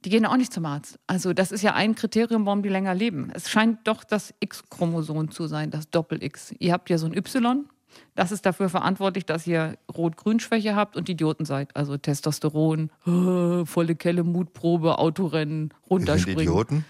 [0.05, 0.99] Die gehen auch nicht zum Arzt.
[1.07, 3.31] Also das ist ja ein Kriterium, warum die länger leben.
[3.33, 6.53] Es scheint doch das X-Chromosom zu sein, das Doppel-X.
[6.59, 7.65] Ihr habt ja so ein Y.
[8.15, 11.75] Das ist dafür verantwortlich, dass ihr Rot-Grün-Schwäche habt und Idioten seid.
[11.75, 16.39] Also Testosteron, äh, volle Kelle, Mutprobe, Autorennen, Wir sind runterspringen.
[16.43, 16.85] Idioten.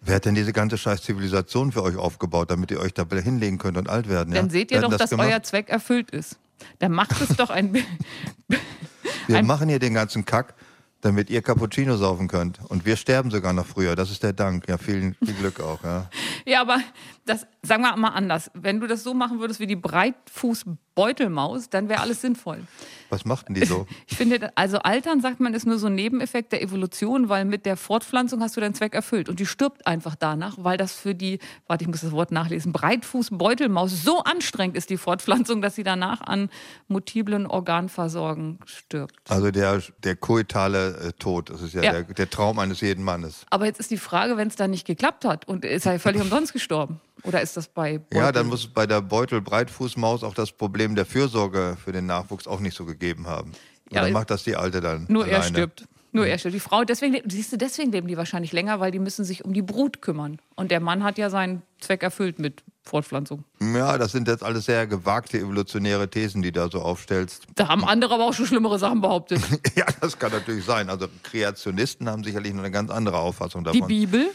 [0.00, 3.56] Wer hat denn diese ganze scheiß Zivilisation für euch aufgebaut, damit ihr euch da hinlegen
[3.58, 4.34] könnt und alt werden?
[4.34, 4.40] Ja?
[4.40, 5.28] Dann seht ihr Wer hat doch, denn dass gemacht?
[5.30, 6.38] euer Zweck erfüllt ist.
[6.80, 7.74] Dann macht es doch ein.
[9.26, 10.54] Wir ein- machen hier den ganzen Kack,
[11.00, 12.58] damit ihr Cappuccino saufen könnt.
[12.68, 13.94] Und wir sterben sogar noch früher.
[13.96, 14.68] Das ist der Dank.
[14.68, 15.82] Ja, vielen, viel Glück auch.
[15.84, 16.10] Ja.
[16.46, 16.78] Ja, aber
[17.26, 18.50] das sagen wir mal anders.
[18.54, 22.62] Wenn du das so machen würdest wie die Breitfußbeutelmaus, dann wäre alles sinnvoll.
[23.08, 23.86] Was macht denn die so?
[24.06, 27.64] Ich finde, also Altern, sagt man, ist nur so ein Nebeneffekt der Evolution, weil mit
[27.66, 29.28] der Fortpflanzung hast du deinen Zweck erfüllt.
[29.28, 32.72] Und die stirbt einfach danach, weil das für die, warte, ich muss das Wort nachlesen,
[32.72, 36.50] Breitfußbeutelmaus so anstrengend ist, die Fortpflanzung, dass sie danach an
[36.88, 39.30] multiplen Organversorgen stirbt.
[39.30, 41.92] Also der, der koitale äh, Tod, das ist ja, Ja.
[41.92, 43.46] Der, der Traum eines jeden Mannes.
[43.50, 46.20] Aber jetzt ist die Frage, wenn es dann nicht geklappt hat und ist er völlig
[46.20, 47.00] umsonst gestorben?
[47.24, 48.18] Oder ist das bei Beutel?
[48.18, 52.46] Ja, dann muss es bei der Beutel-Breitfußmaus auch das Problem der Fürsorge für den Nachwuchs
[52.46, 53.52] auch nicht so gegeben haben.
[53.90, 55.48] Ja, Oder macht das die Alte dann Nur er alleine?
[55.56, 55.84] stirbt.
[56.12, 56.54] Nur er stirbt.
[56.54, 59.52] Die Frau, deswegen, siehst du, deswegen leben die wahrscheinlich länger, weil die müssen sich um
[59.52, 60.38] die Brut kümmern.
[60.54, 63.44] Und der Mann hat ja seinen Zweck erfüllt mit Fortpflanzung.
[63.60, 67.46] Ja, das sind jetzt alles sehr gewagte evolutionäre Thesen, die du da so aufstellst.
[67.56, 69.40] Da haben andere aber auch schon schlimmere Sachen behauptet.
[69.76, 70.88] Ja, das kann natürlich sein.
[70.90, 73.88] Also Kreationisten haben sicherlich noch eine ganz andere Auffassung Die davon.
[73.88, 74.26] Bibel,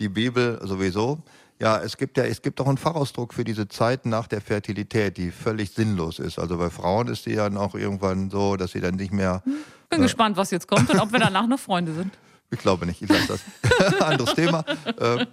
[0.00, 1.22] Die Bibel sowieso.
[1.60, 5.16] Ja, es gibt ja, es gibt auch einen Fachausdruck für diese Zeit nach der Fertilität,
[5.16, 6.38] die völlig sinnlos ist.
[6.38, 9.42] Also bei Frauen ist die dann auch irgendwann so, dass sie dann nicht mehr,
[9.90, 12.16] bin gespannt, was jetzt kommt und ob wir danach noch Freunde sind.
[12.50, 14.00] ich glaube nicht, ich lasse das.
[14.00, 14.64] Anderes Thema.
[14.98, 15.26] Äh,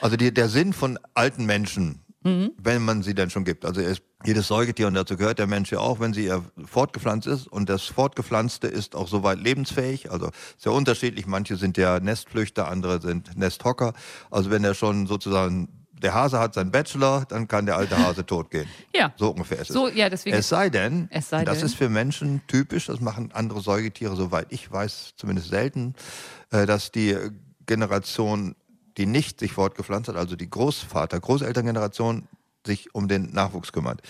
[0.00, 3.64] Also die, der Sinn von alten Menschen, wenn man sie denn schon gibt.
[3.64, 7.26] Also ist jedes Säugetier und dazu gehört der Mensch ja auch, wenn sie ja fortgepflanzt
[7.26, 10.10] ist und das Fortgepflanzte ist auch soweit lebensfähig.
[10.10, 11.26] Also sehr unterschiedlich.
[11.26, 13.92] Manche sind ja Nestflüchter, andere sind Nesthocker.
[14.30, 15.68] Also wenn er schon sozusagen
[16.02, 18.68] der Hase hat seinen Bachelor, dann kann der alte Hase tot gehen.
[18.94, 19.14] Ja.
[19.16, 19.74] So ungefähr ist es.
[19.74, 20.36] So, ja, deswegen.
[20.36, 21.66] Es sei denn, Es sei das denn.
[21.66, 25.94] ist für Menschen typisch, das machen andere Säugetiere, soweit ich weiß, zumindest selten,
[26.50, 27.16] äh, dass die
[27.64, 28.54] Generation,
[28.98, 32.28] die nicht sich fortgepflanzt hat, also die Großvater, Großelterngeneration,
[32.66, 34.02] sich um den Nachwuchs kümmert.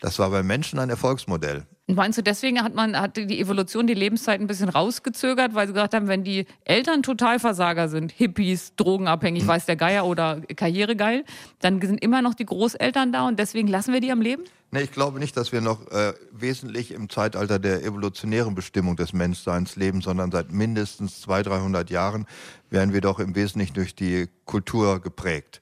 [0.00, 1.66] Das war bei Menschen ein Erfolgsmodell.
[1.86, 5.72] Meinst du, deswegen hat man hat die Evolution die Lebenszeit ein bisschen rausgezögert, weil sie
[5.72, 11.24] gesagt haben, wenn die Eltern Totalversager sind, Hippies, drogenabhängig, weiß der Geier oder karrieregeil,
[11.58, 14.44] dann sind immer noch die Großeltern da und deswegen lassen wir die am Leben?
[14.70, 19.12] Nee, ich glaube nicht, dass wir noch äh, wesentlich im Zeitalter der evolutionären Bestimmung des
[19.12, 22.26] Menschseins leben, sondern seit mindestens 200, 300 Jahren
[22.70, 25.60] werden wir doch im Wesentlichen durch die Kultur geprägt.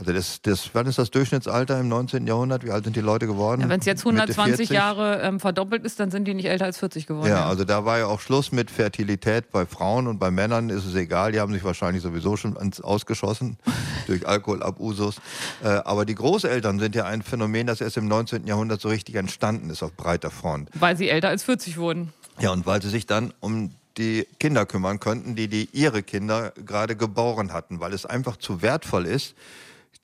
[0.00, 2.26] Also das, das, wann ist das Durchschnittsalter im 19.
[2.26, 2.64] Jahrhundert?
[2.64, 3.60] Wie alt sind die Leute geworden?
[3.60, 4.70] Ja, wenn es jetzt Mitte 120 40?
[4.70, 7.28] Jahre ähm, verdoppelt ist, dann sind die nicht älter als 40 geworden.
[7.28, 10.86] Ja, also da war ja auch Schluss mit Fertilität bei Frauen und bei Männern ist
[10.86, 11.32] es egal.
[11.32, 13.58] Die haben sich wahrscheinlich sowieso schon ausgeschossen
[14.06, 15.16] durch Alkoholabusus.
[15.62, 18.46] Äh, aber die Großeltern sind ja ein Phänomen, das erst im 19.
[18.46, 20.70] Jahrhundert so richtig entstanden ist auf breiter Front.
[20.78, 22.14] Weil sie älter als 40 wurden.
[22.38, 26.54] Ja, und weil sie sich dann um die Kinder kümmern könnten, die, die ihre Kinder
[26.64, 29.34] gerade geboren hatten, weil es einfach zu wertvoll ist,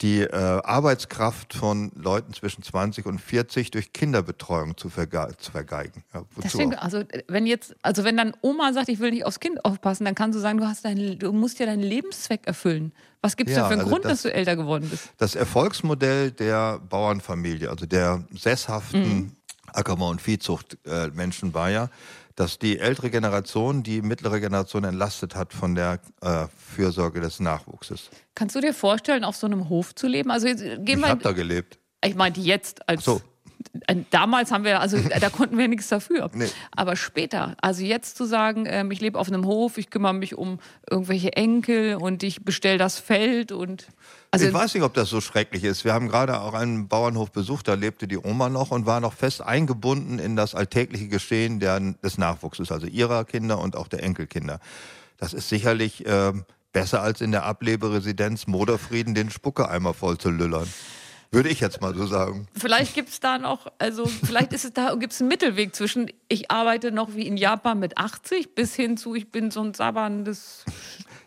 [0.02, 6.04] die äh, Arbeitskraft von Leuten zwischen 20 und 40 durch Kinderbetreuung zu, verge zu vergeigen.
[6.12, 9.64] Ja, Deswegen, also wenn jetzt, also wenn dann Oma sagt, ich will nicht aufs Kind
[9.64, 12.92] aufpassen, dann kannst du sagen, du hast dein, du musst ja deinen Lebenszweck erfüllen.
[13.22, 15.10] Was gibt es Ja, da für einen also Grund, das- dass du älter geworden bist?
[15.16, 19.34] Das Erfolgsmodell der Bauernfamilie, also der sesshaften
[19.72, 21.88] Ackerbau- und Viehzuchtmenschen äh, Menschen war ja,
[22.36, 28.10] dass die ältere Generation die mittlere Generation entlastet hat von der äh, Fürsorge des Nachwuchses.
[28.34, 30.30] Kannst du dir vorstellen, auf so einem Hof zu leben?
[30.30, 31.78] Also gehen Ich habe da gelebt.
[32.04, 33.20] ich meinte jetzt als so.
[33.86, 36.30] Äh, Damals haben wir, also da konnten wir nichts dafür.
[36.32, 36.48] Nee.
[36.70, 40.36] Aber später, also jetzt zu sagen, ähm, ich lebe auf einem Hof, ich kümmere mich
[40.36, 43.86] um irgendwelche Enkel und ich bestelle das Feld und
[44.32, 45.84] also ich weiß nicht, ob das so schrecklich ist.
[45.84, 49.14] Wir haben gerade auch einen Bauernhof besucht, da lebte die Oma noch und war noch
[49.14, 54.02] fest eingebunden in das alltägliche Geschehen der, des Nachwuchses, also ihrer Kinder und auch der
[54.02, 54.60] Enkelkinder.
[55.16, 60.68] Das ist sicherlich ähm, besser als in der Ableberesidenz Moderfrieden den Spuckeeimer voll zu lüllern.
[61.36, 62.48] Würde ich jetzt mal so sagen.
[62.54, 66.10] vielleicht gibt es da noch, also vielleicht ist es da, gibt es einen Mittelweg zwischen,
[66.28, 69.74] ich arbeite noch wie in Japan mit 80 bis hin zu, ich bin so ein
[69.74, 70.64] sabberndes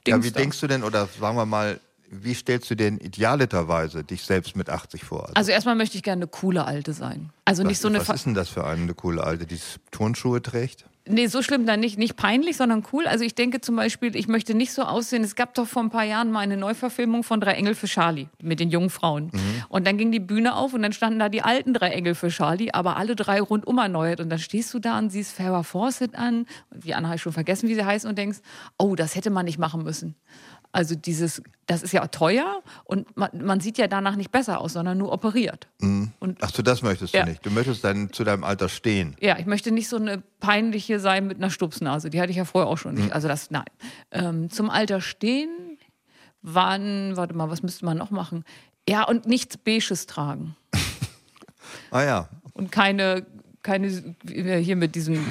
[0.08, 4.04] Dings Ja, wie denkst du denn, oder sagen wir mal, wie stellst du denn idealiterweise
[4.04, 5.28] dich selbst mit 80 vor?
[5.28, 7.30] Also, Also erstmal möchte ich gerne eine coole Alte sein.
[7.46, 9.60] Also nicht was, so eine was ist denn das für eine, eine coole Alte, die
[9.92, 10.89] Turnschuhe trägt?
[11.08, 11.98] Nee, so schlimm dann nicht.
[11.98, 13.08] Nicht peinlich, sondern cool.
[13.08, 15.24] Also ich denke zum Beispiel, ich möchte nicht so aussehen.
[15.24, 18.28] Es gab doch vor ein paar Jahren mal eine Neuverfilmung von Drei Engel für Charlie
[18.42, 19.32] mit den jungen Frauen.
[19.70, 22.28] Und dann ging die Bühne auf und dann standen da die alten Drei Engel für
[22.28, 24.20] Charlie, aber alle drei rundum erneuert.
[24.20, 27.34] Und dann stehst du da und siehst Farrah Fawcett an, die Anna habe ich schon
[27.34, 28.40] vergessen, wie sie heißt, und denkst,
[28.78, 30.16] oh, das hätte man nicht machen müssen.
[30.72, 34.74] Also dieses, das ist ja teuer und man, man sieht ja danach nicht besser aus,
[34.74, 35.68] sondern nur operiert.
[35.82, 37.24] Und Ach so, das möchtest Ja.
[37.24, 37.44] du nicht.
[37.46, 39.16] Du möchtest dann zu deinem Alter stehen.
[39.20, 42.10] ja, ich möchte nicht so eine peinliche sein mit einer Stupsnase.
[42.12, 43.12] Die hatte ich ja vorher auch schon nicht.
[43.14, 43.66] Also das, nein.
[44.12, 45.50] Ähm, zum Alter stehen,
[46.44, 48.44] wann, warte mal, was müsste man noch machen?
[48.88, 50.56] Ja, und nichts Beiges tragen.
[51.92, 53.26] Ah ja, Und keine
[53.62, 55.24] keine hier mit diesen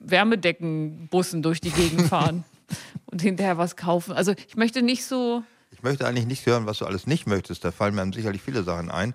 [0.00, 2.44] Wärmedeckenbussen durch die Gegend fahren
[3.06, 4.12] und hinterher was kaufen.
[4.12, 5.42] Also ich möchte nicht so.
[5.70, 7.64] Ich möchte eigentlich nicht hören, was du alles nicht möchtest.
[7.64, 9.14] Da fallen mir sicherlich viele Sachen ein.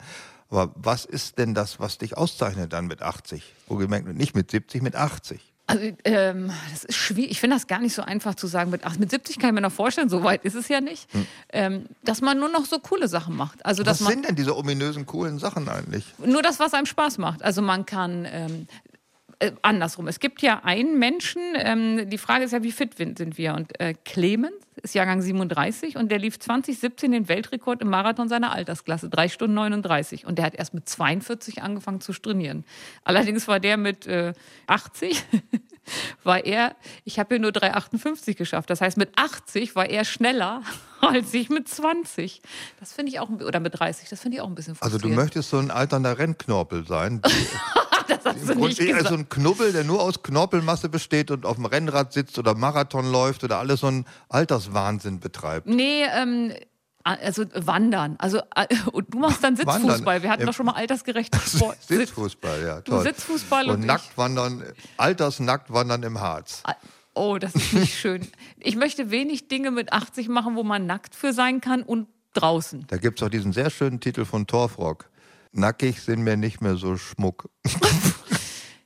[0.50, 3.43] Aber was ist denn das, was dich auszeichnet dann mit 80?
[3.67, 5.41] Wohlgemerkt nicht mit 70, mit 80.
[5.70, 7.32] Also, ähm, das ist schwierig.
[7.32, 8.72] Ich finde das gar nicht so einfach zu sagen.
[8.72, 11.10] Mit, ach, mit 70 kann ich mir noch vorstellen, so weit ist es ja nicht,
[11.52, 13.65] ähm, dass man nur noch so coole Sachen macht.
[13.65, 16.06] Also, Was sind denn diese ominösen, coolen Sachen eigentlich?
[16.26, 17.43] nur das, was einem Spaß macht.
[17.43, 18.67] Also man kann ähm,
[19.39, 20.08] äh, andersrum.
[20.08, 23.54] Es gibt ja einen Menschen, ähm, die Frage ist ja, wie fit sind wir?
[23.54, 28.52] Und äh, Clemens ist Jahrgang 37 und der lief 2017 den Weltrekord im Marathon seiner
[28.52, 30.26] Altersklasse, 3 Stunden 39.
[30.26, 32.63] Und der hat erst mit 42 angefangen zu trainieren.
[33.04, 34.34] Allerdings war der mit äh,
[34.68, 35.24] 80,
[36.24, 38.70] war er, ich habe hier nur 3,58 geschafft.
[38.70, 40.62] Das heißt, mit 80 war er schneller
[41.02, 42.42] als ich mit 20.
[42.80, 44.98] Das finde ich auch, ein- oder mit 30, das finde ich auch ein bisschen Also
[44.98, 45.18] du frustrierend.
[45.24, 47.22] möchtest so ein alternder Rennknorpel sein.
[48.08, 49.08] das hast du nicht gesagt.
[49.10, 53.12] so ein Knubbel, der nur aus Knorpelmasse besteht und auf dem Rennrad sitzt oder Marathon
[53.12, 54.06] läuft oder alles so einen
[54.67, 55.67] Alterswahnsinn betreibt.
[55.67, 56.53] Nee, ähm,
[57.03, 58.15] also wandern.
[58.19, 59.91] Also äh, und du machst dann Sitzfußball.
[60.06, 60.23] Wandern.
[60.23, 61.77] Wir hatten doch schon mal altersgerechten Sport.
[61.82, 63.03] Sitz- Sitzfußball, ja, Du toll.
[63.03, 64.63] Sitzfußball und und Nacktwandern,
[64.97, 66.63] Altersnacktwandern im Harz.
[67.13, 68.27] Oh, das ist nicht schön.
[68.60, 72.86] Ich möchte wenig Dinge mit 80 machen, wo man nackt für sein kann und draußen.
[72.88, 75.10] Da gibt es auch diesen sehr schönen Titel von Torfrock.
[75.53, 77.49] Nackig sind mir nicht mehr so Schmuck.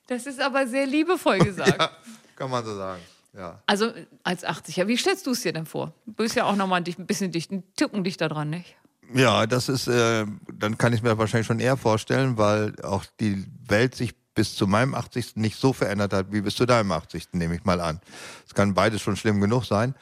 [0.08, 1.76] Das ist aber sehr liebevoll gesagt.
[1.78, 1.90] Ja,
[2.36, 3.02] kann man so sagen.
[3.34, 3.62] Ja.
[3.66, 3.92] Also
[4.24, 4.88] als 80er.
[4.88, 5.94] Wie stellst du es dir denn vor?
[6.06, 8.76] Du bist ja auch noch mal ein bisschen dicht, ein Ticken dichter dran, nicht?
[9.14, 13.46] Ja, das ist, äh, dann kann ich mir wahrscheinlich schon eher vorstellen, weil auch die
[13.68, 15.36] Welt sich bis zu meinem 80.
[15.36, 17.30] nicht so verändert hat, wie bis zu deinem 80.
[17.34, 18.00] nehme ich mal an.
[18.48, 19.96] Es kann beides schon schlimm genug sein.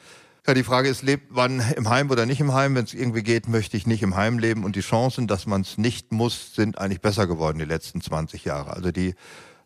[0.46, 2.74] Ja, die Frage ist, lebt man im Heim oder nicht im Heim?
[2.74, 4.64] Wenn es irgendwie geht, möchte ich nicht im Heim leben.
[4.64, 8.44] Und die Chancen, dass man es nicht muss, sind eigentlich besser geworden die letzten 20
[8.44, 8.72] Jahre.
[8.72, 9.14] Also die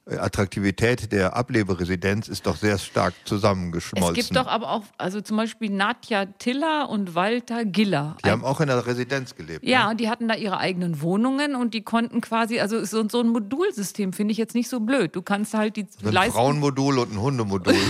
[0.07, 4.11] Attraktivität der Ableberesidenz ist doch sehr stark zusammengeschmolzen.
[4.21, 8.17] Es gibt doch aber auch, also zum Beispiel Nadja Tiller und Walter Giller.
[8.25, 9.64] die haben auch in der Residenz gelebt.
[9.64, 9.90] Ja, Ne?
[9.93, 13.29] und die hatten da ihre eigenen Wohnungen und die konnten quasi, also so, so ein
[13.29, 15.17] Modulsystem finde ich jetzt nicht so blöd.
[15.17, 16.31] Du kannst halt die So ein.
[16.31, 17.75] Frauenmodul und ein Hundemodul.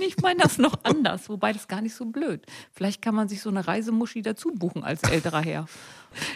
[0.00, 2.46] Ich meine das noch anders, wobei das gar nicht so blöd.
[2.72, 5.66] Vielleicht kann man sich so eine Reisemuschi dazu buchen als älterer Herr.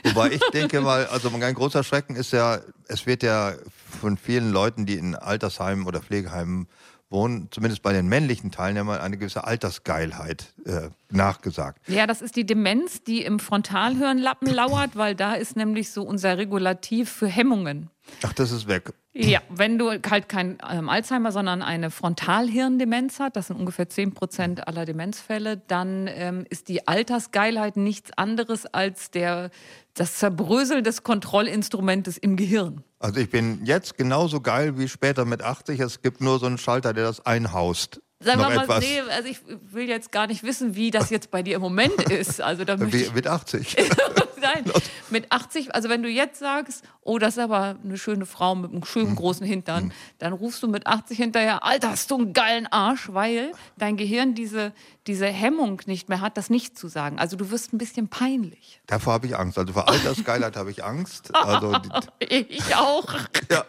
[0.04, 3.54] Wobei ich denke mal, also ein großer Schrecken ist ja, es wird ja
[4.00, 6.68] von vielen Leuten, die in Altersheimen oder Pflegeheimen
[7.12, 11.78] wohnen, zumindest bei den männlichen Teilnehmern, eine gewisse Altersgeilheit äh, nachgesagt.
[11.87, 16.38] Ja, das ist die Demenz, die im Frontalhirnlappen lauert, weil da ist nämlich so unser
[16.38, 17.90] Regulativ für Hemmungen.
[18.22, 18.92] Ach, das ist weg.
[19.14, 24.14] Ja, wenn du halt kein ähm, Alzheimer, sondern eine Frontalhirndemenz hast, das sind ungefähr 10
[24.14, 29.51] Prozent aller Demenzfälle, dann ähm, ist die Altersgeilheit nichts anderes als der,
[29.92, 32.85] das Zerbrösel des Kontrollinstrumentes im Gehirn.
[33.01, 35.79] Also ich bin jetzt genauso geil wie später mit 80.
[35.81, 38.01] Es gibt nur so einen Schalter, der das einhaust.
[38.20, 39.40] Sagen wir mal, etwas nee, also ich
[39.72, 42.40] will jetzt gar nicht wissen, wie das jetzt bei dir im Moment ist.
[42.40, 43.77] Also da wie, ich mit 80.
[44.42, 44.64] Nein,
[45.11, 48.72] mit 80, also wenn du jetzt sagst, oh, das ist aber eine schöne Frau mit
[48.72, 52.66] einem schönen großen Hintern, dann rufst du mit 80 hinterher, Alter, hast du einen geilen
[52.66, 54.72] Arsch, weil dein Gehirn diese,
[55.07, 57.18] diese Hemmung nicht mehr hat, das nicht zu sagen.
[57.18, 58.81] Also du wirst ein bisschen peinlich.
[58.87, 59.59] Davor habe ich Angst.
[59.59, 61.35] Also vor Altersgeilheit habe ich Angst.
[61.35, 61.76] Also
[62.28, 63.14] Ich auch.
[63.50, 63.64] ja.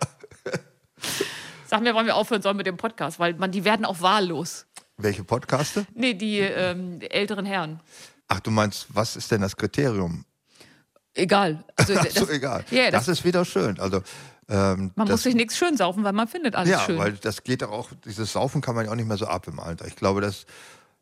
[1.67, 4.65] Sag mir, wann wir aufhören sollen mit dem Podcast, weil man, die werden auch wahllos.
[4.97, 5.85] Welche Podcaste?
[5.93, 7.79] Nee, die, ähm, die älteren Herren.
[8.27, 10.25] Ach, du meinst, was ist denn das Kriterium?
[11.15, 11.63] Egal.
[11.75, 12.65] Also, Ach so, das, egal.
[12.71, 13.79] Ja, das, das, ist wieder schön.
[13.79, 14.01] Also
[14.49, 16.97] ähm, man das, muss sich nichts schön saufen, weil man findet alles ja, schön.
[16.97, 19.47] weil das geht doch auch, dieses Saufen kann man ja auch nicht mehr so ab
[19.47, 19.87] im Alter.
[19.87, 20.45] Ich glaube, das,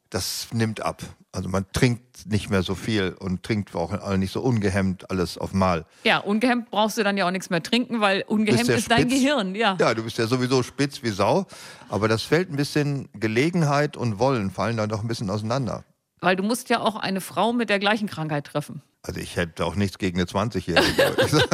[0.09, 1.01] das nimmt ab.
[1.31, 5.53] Also man trinkt nicht mehr so viel und trinkt auch nicht so ungehemmt alles auf
[5.53, 5.85] Mal.
[6.03, 9.01] Ja, ungehemmt brauchst du dann ja auch nichts mehr trinken, weil ungehemmt ja ist dein
[9.01, 9.13] spitz.
[9.13, 9.77] Gehirn, ja.
[9.79, 11.47] Ja, du bist ja sowieso spitz wie Sau,
[11.87, 15.85] aber das fällt ein bisschen Gelegenheit und Wollen fallen dann doch ein bisschen auseinander.
[16.21, 18.81] Weil du musst ja auch eine Frau mit der gleichen Krankheit treffen.
[19.03, 21.15] Also ich hätte auch nichts gegen eine 20-Jährige.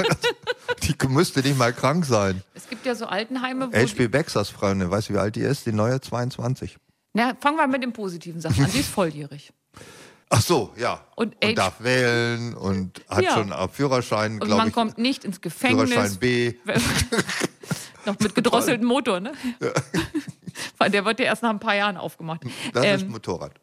[0.84, 2.44] die müsste nicht mal krank sein.
[2.54, 3.78] Es gibt ja so Altenheime, wo.
[3.78, 5.66] HP Baxters Freundin, weißt du, wie alt die ist?
[5.66, 6.78] Die neue 22.
[7.14, 8.72] na, fangen wir mit den positiven Sachen an.
[8.74, 9.54] Die ist volljährig.
[10.30, 11.06] Ach so, ja.
[11.16, 13.32] Und und darf wählen und hat Ja.
[13.36, 14.74] schon einen Führerschein, Und glaube man ich.
[14.74, 15.90] kommt nicht ins Gefängnis.
[15.90, 16.54] Führerschein B.
[18.06, 19.32] Noch mit gedrosseltem Motor, ne?
[20.78, 22.42] Weil Der wird ja erst nach ein paar Jahren aufgemacht.
[22.74, 23.54] Das ist Ähm, Motorrad.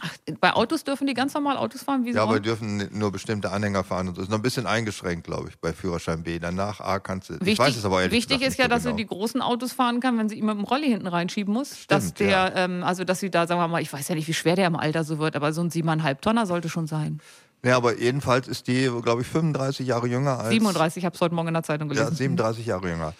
[0.00, 2.42] Ach, bei Autos dürfen die ganz normal Autos fahren, wie sie Ja, aber wollen?
[2.42, 4.22] dürfen nur bestimmte Anhänger fahren und so.
[4.22, 6.38] Ist noch ein bisschen eingeschränkt, glaube ich, bei Führerschein B.
[6.38, 7.34] Danach A kannst du.
[7.34, 8.96] ich Wichtig, weiß es aber ehrlich wichtig ist ja, so dass sie genau.
[8.98, 11.86] die großen Autos fahren kann, wenn sie ihn mit dem Rolli hinten reinschieben muss.
[11.86, 12.52] dass Stimmt, der, ja.
[12.56, 14.66] ähm, also dass sie da, sagen wir mal, ich weiß ja nicht, wie schwer der
[14.66, 17.20] im Alter so wird, aber so ein siebeneinhalb Tonner sollte schon sein.
[17.64, 20.50] Ja, aber jedenfalls ist die, glaube ich, 35 Jahre jünger als.
[20.50, 22.16] 37, ich habe es heute Morgen in der Zeitung Ja, gelesen.
[22.16, 23.14] 37 Jahre jünger.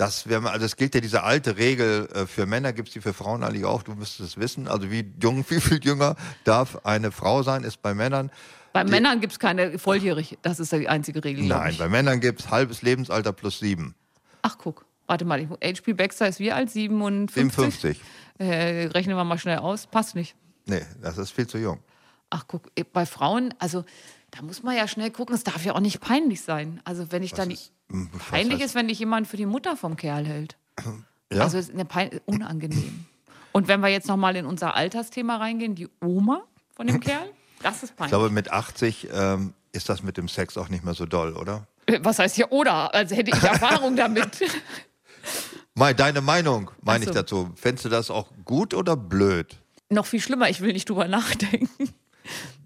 [0.00, 3.02] Das wäre, also es gilt ja diese alte Regel, äh, für Männer gibt es die
[3.02, 4.66] für Frauen eigentlich auch, du müsstest es wissen.
[4.66, 8.30] Also wie jung, wie viel jünger darf eine Frau sein, ist bei Männern.
[8.72, 10.38] Bei Männern gibt es keine volljährig.
[10.40, 11.44] Das ist die einzige Regel.
[11.44, 13.94] Nein, bei Männern gibt es halbes Lebensalter plus sieben.
[14.40, 14.86] Ach, guck.
[15.06, 16.70] Warte mal, HP Baxter ist wie alt?
[16.70, 17.34] 57?
[17.34, 18.00] 57.
[18.38, 19.86] Äh, rechnen wir mal schnell aus.
[19.86, 20.34] Passt nicht.
[20.64, 21.78] Nee, das ist viel zu jung.
[22.30, 23.84] Ach, guck, bei Frauen, also
[24.30, 26.80] da muss man ja schnell gucken, es darf ja auch nicht peinlich sein.
[26.84, 29.46] Also wenn ich dann ist- hm, was peinlich heißt- ist, wenn dich jemand für die
[29.46, 30.56] Mutter vom Kerl hält.
[31.32, 31.42] Ja?
[31.44, 33.04] Also es ist eine Pein unangenehm.
[33.52, 36.42] Und wenn wir jetzt nochmal in unser Altersthema reingehen, die Oma
[36.74, 37.30] von dem Kerl,
[37.62, 38.10] das ist ich peinlich.
[38.10, 41.68] glaube, mit 80 ähm, ist das mit dem Sex auch nicht mehr so doll, oder?
[41.86, 42.92] Äh, Was heißt hier oder?
[42.94, 44.40] Also hätte ich Erfahrung damit.
[45.74, 47.20] Mai, deine Meinung, meine Ach ich so.
[47.20, 47.50] dazu.
[47.54, 49.56] Fändest du das auch gut oder blöd?
[49.88, 51.94] Noch viel schlimmer, ich will nicht drüber nachdenken.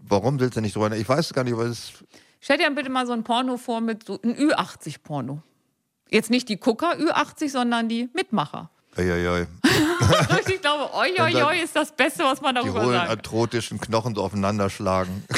[0.09, 0.95] Warum willst du nicht drüber?
[0.97, 1.93] Ich weiß gar nicht, was es.
[2.41, 5.43] Stell dir bitte mal so ein Porno vor mit so ein Ü80-Porno.
[6.11, 8.71] Jetzt nicht die Gucker Ü80, sondern die Mitmacher.
[8.97, 9.47] Eieiei.
[10.49, 13.11] ich glaube, oi, oi, oi ist das Beste, was man Die darüber hohlen sagt.
[13.11, 15.25] arthrotischen Knochen so aufeinanderschlagen.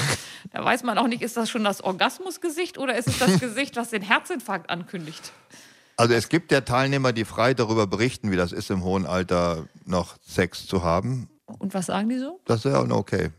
[0.52, 3.74] Da weiß man auch nicht, ist das schon das Orgasmusgesicht oder ist es das Gesicht,
[3.74, 5.32] was den Herzinfarkt ankündigt?
[5.96, 9.66] Also es gibt ja Teilnehmer, die frei darüber berichten, wie das ist, im hohen Alter
[9.84, 11.28] noch Sex zu haben.
[11.46, 12.40] Und was sagen die so?
[12.44, 13.30] Das ist ja auch okay.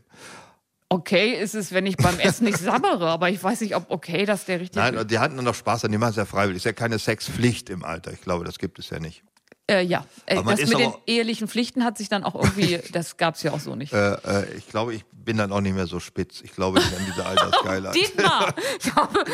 [0.90, 4.24] Okay ist es, wenn ich beim Essen nicht sabbere, aber ich weiß nicht, ob okay
[4.24, 4.80] das der richtige.
[4.80, 6.58] Nein, die hatten dann noch Spaß an, die machen es ja freiwillig.
[6.58, 8.12] Ist ja keine Sexpflicht im Alter.
[8.12, 9.22] Ich glaube, das gibt es ja nicht.
[9.70, 13.34] Äh, ja, äh, das mit den ehelichen Pflichten hat sich dann auch irgendwie, das gab
[13.34, 13.92] es ja auch so nicht.
[13.92, 16.40] Äh, äh, ich glaube, ich bin dann auch nicht mehr so spitz.
[16.40, 17.94] Ich glaube nicht an diese Altersgeilheit.
[17.94, 18.54] Dietmar!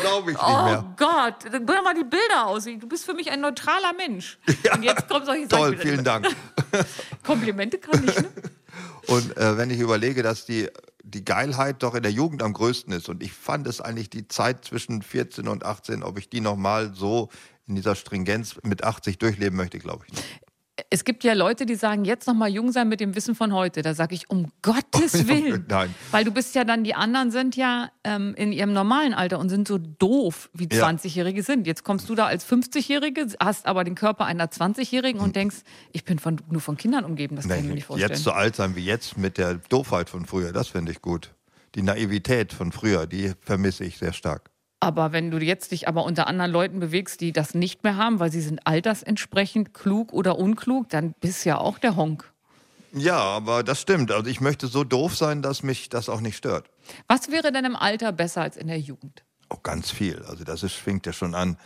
[0.01, 0.93] glaube ich nicht oh mehr.
[0.97, 2.65] Gott, dann guck doch mal die Bilder aus.
[2.65, 4.37] Du bist für mich ein neutraler Mensch.
[4.73, 5.63] Und jetzt kommen solche Sachen.
[5.63, 6.27] Toll, vielen Dank.
[7.23, 8.29] Komplimente kann ich, ne?
[9.07, 10.67] Und äh, wenn ich überlege, dass die,
[11.05, 14.27] die Geilheit doch in der Jugend am größten ist und ich fand es eigentlich die
[14.27, 17.29] Zeit zwischen 14 und 18, ob ich die nochmal so
[17.67, 20.44] in dieser Stringenz mit 80 durchleben möchte, glaube ich nicht.
[20.89, 23.53] Es gibt ja Leute, die sagen, jetzt noch mal jung sein mit dem Wissen von
[23.53, 23.81] heute.
[23.81, 25.65] Da sage ich, um Gottes Willen.
[25.67, 25.93] Nein.
[26.11, 29.49] Weil du bist ja dann, die anderen sind ja ähm, in ihrem normalen Alter und
[29.49, 30.87] sind so doof, wie Ja.
[30.87, 31.67] 20-Jährige sind.
[31.67, 35.57] Jetzt kommst du da als 50-Jährige, hast aber den Körper einer 20-Jährigen und denkst,
[35.91, 37.35] ich bin von, nur von Kindern umgeben.
[37.35, 38.11] Das kann ich mir nicht vorstellen.
[38.11, 41.33] jetzt so alt sein wie jetzt mit der Doofheit von früher, das finde ich gut.
[41.75, 44.49] Die Naivität von früher, die vermisse ich sehr stark.
[44.79, 48.19] Aber wenn du jetzt dich aber unter anderen Leuten bewegst, die das nicht mehr haben,
[48.19, 52.31] weil sie sind altersentsprechend klug oder unklug, dann bist ja auch der Honk.
[52.93, 54.11] Ja, aber das stimmt.
[54.11, 56.69] Also ich möchte so doof sein, dass mich das auch nicht stört.
[57.07, 59.23] Was wäre denn im Alter besser als in der Jugend?
[59.49, 60.23] Auch ganz viel.
[60.29, 61.57] Also das ist, fängt ja schon an.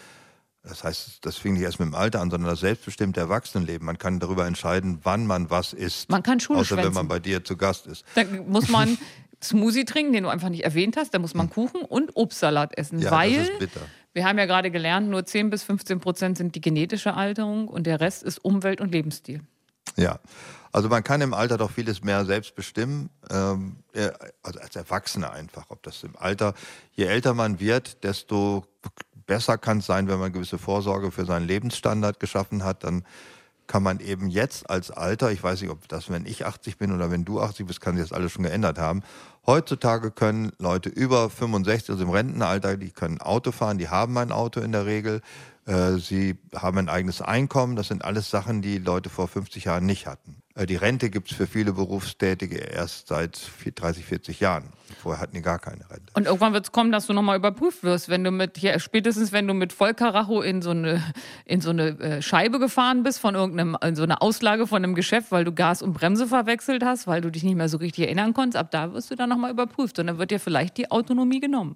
[0.64, 3.86] Das heißt, das fing nicht erst mit dem Alter an, sondern das selbstbestimmte Erwachsenenleben.
[3.86, 6.10] Man kann darüber entscheiden, wann man was isst.
[6.10, 6.96] Man kann Schule Außer wenn schwänzen.
[6.96, 8.04] man bei dir zu Gast ist.
[8.16, 8.98] Dann muss man
[9.44, 11.14] Smoothie trinken, den du einfach nicht erwähnt hast.
[11.14, 13.06] Dann muss man Kuchen und Obstsalat essen, Hm.
[13.06, 13.82] Ja, weil das ist bitter.
[14.14, 17.86] wir haben ja gerade gelernt, nur 10 bis 15 Prozent sind die genetische Alterung und
[17.88, 19.42] der Rest ist Umwelt und Lebensstil.
[19.96, 20.20] Ja.
[20.72, 24.12] Also man kann im Alter doch vieles mehr selbst bestimmen, ähm, äh,
[24.44, 25.66] also als Erwachsener einfach.
[25.70, 26.54] Ob das im Alter,
[26.92, 28.66] je älter man wird, desto
[29.26, 33.04] besser kann es sein, wenn man gewisse Vorsorge für seinen Lebensstandard geschaffen hat, dann
[33.70, 36.92] kann man eben jetzt als Alter, ich weiß nicht, ob das, wenn ich 80 bin
[36.92, 39.04] oder wenn du 80 bist, kann sich das alles schon geändert haben.
[39.46, 44.32] Heutzutage können Leute über 65, also im Rentenalter, die können Auto fahren, die haben ein
[44.32, 45.22] Auto in der Regel.
[45.70, 47.76] Äh, Sie haben ein eigenes Einkommen.
[47.76, 50.42] Das sind alles Sachen, die Leute vor 50 Jahren nicht hatten.
[50.56, 54.64] Äh, Die Rente gibt es für viele Berufstätige erst seit vier- 30, 40 Jahren.
[55.00, 56.12] Vorher hatten die gar keine Rente.
[56.16, 59.32] Und irgendwann wird es kommen, dass du nochmal überprüft wirst, wenn du mit, hier, spätestens
[59.32, 61.04] wenn du mit Vollkaracho in so eine,
[61.46, 64.96] in so eine äh, Scheibe gefahren bist von irgendeinem, in so eine Auslage von einem
[64.96, 68.06] Geschäft, weil du Gas und Bremse verwechselt hast, weil du dich nicht mehr so richtig
[68.06, 70.90] erinnern konntest, ab da wirst du dann nochmal überprüft und dann wird dir vielleicht die
[70.90, 71.76] Autonomie genommen.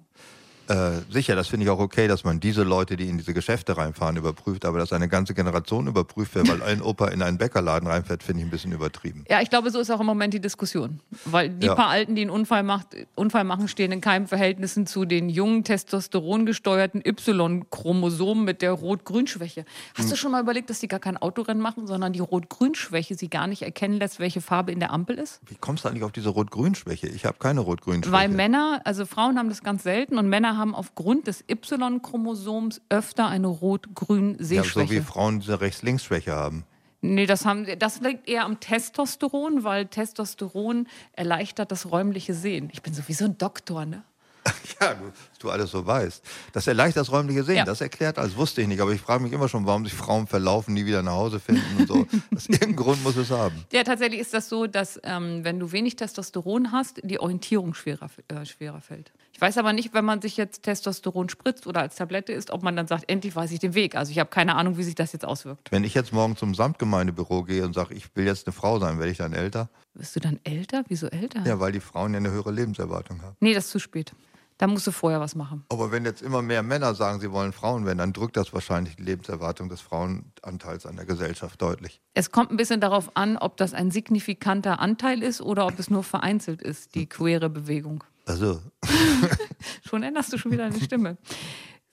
[0.68, 3.76] Äh, sicher, das finde ich auch okay, dass man diese Leute, die in diese Geschäfte
[3.76, 4.64] reinfahren, überprüft.
[4.64, 8.40] Aber dass eine ganze Generation überprüft wird, weil ein Opa in einen Bäckerladen reinfährt, finde
[8.42, 9.24] ich ein bisschen übertrieben.
[9.28, 11.00] Ja, ich glaube, so ist auch im Moment die Diskussion.
[11.26, 11.74] Weil die Ja.
[11.74, 15.64] paar Alten, die einen Unfall, macht, Unfall machen, stehen in keinem Verhältnissen zu den jungen,
[15.64, 19.64] testosterongesteuerten Y-Chromosomen mit der Rot-Grün-Schwäche.
[19.94, 20.10] Hast Hm.
[20.10, 23.46] du schon mal überlegt, dass die gar kein Autorennen machen, sondern die Rot-Grün-Schwäche sie gar
[23.46, 25.40] nicht erkennen lässt, welche Farbe in der Ampel ist?
[25.46, 27.06] Wie kommst du eigentlich auf diese Rot-Grün-Schwäche?
[27.08, 28.12] Ich habe keine Rot-Grün-Schwäche.
[28.12, 33.26] Weil Männer, also Frauen haben das ganz selten und Männer haben aufgrund des Y-Chromosoms öfter
[33.28, 34.88] eine ja, Rot-Grün-Sehschwäche.
[34.88, 36.64] so wie Frauen diese Rechts-Links-Schwäche haben.
[37.00, 42.70] Nee, das, haben, das liegt eher am Testosteron, weil Testosteron erleichtert das räumliche Sehen.
[42.72, 44.04] Ich bin sowieso ein Doktor, ne?
[44.80, 46.22] Ja, du, du alles so weißt.
[46.52, 47.56] Das erleichtert das räumliche Sehen.
[47.56, 47.64] Ja.
[47.64, 48.80] Das erklärt alles, wusste ich nicht.
[48.80, 51.62] Aber ich frage mich immer schon, warum sich Frauen verlaufen, nie wieder nach Hause finden
[51.78, 52.06] und so.
[52.30, 53.64] das, irgendeinen Grund muss es haben.
[53.72, 58.08] Ja, tatsächlich ist das so, dass ähm, wenn du wenig Testosteron hast, die Orientierung schwerer,
[58.28, 59.12] äh, schwerer fällt.
[59.34, 62.62] Ich weiß aber nicht, wenn man sich jetzt Testosteron spritzt oder als Tablette isst, ob
[62.62, 63.96] man dann sagt, endlich weiß ich den Weg.
[63.96, 65.72] Also ich habe keine Ahnung, wie sich das jetzt auswirkt.
[65.72, 68.98] Wenn ich jetzt morgen zum Samtgemeindebüro gehe und sage, ich will jetzt eine Frau sein,
[69.00, 69.70] werde ich dann älter?
[69.92, 70.84] Bist du dann älter?
[70.86, 71.42] Wieso älter?
[71.44, 73.36] Ja, weil die Frauen ja eine höhere Lebenserwartung haben.
[73.40, 74.12] Nee, das ist zu spät.
[74.56, 75.64] Da musst du vorher was machen.
[75.68, 78.94] Aber wenn jetzt immer mehr Männer sagen, sie wollen Frauen werden, dann drückt das wahrscheinlich
[78.94, 82.00] die Lebenserwartung des Frauenanteils an der Gesellschaft deutlich.
[82.14, 85.90] Es kommt ein bisschen darauf an, ob das ein signifikanter Anteil ist oder ob es
[85.90, 88.04] nur vereinzelt ist, die queere Bewegung.
[88.26, 88.60] Also,
[89.88, 91.16] Schon änderst du schon wieder deine Stimme.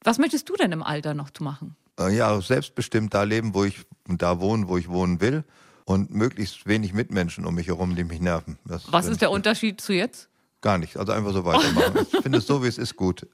[0.04, 1.76] Was möchtest du denn im Alter noch machen?
[2.00, 5.44] äh, ja, selbstbestimmt da leben, wo ich da wohnen, wo ich wohnen will
[5.86, 8.58] und möglichst wenig Mitmenschen um mich herum, die mich nerven.
[8.66, 9.30] Das Was ist der.
[9.32, 10.30] Unterschied zu jetzt?
[10.62, 10.98] Gar nicht.
[10.98, 12.08] Also einfach so weitermachen.
[12.14, 13.28] ich finde es so, wie es ist, gut.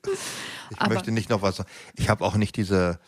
[0.71, 1.63] Ich Aber- möchte nicht noch was.
[1.95, 2.99] Ich habe auch nicht diese,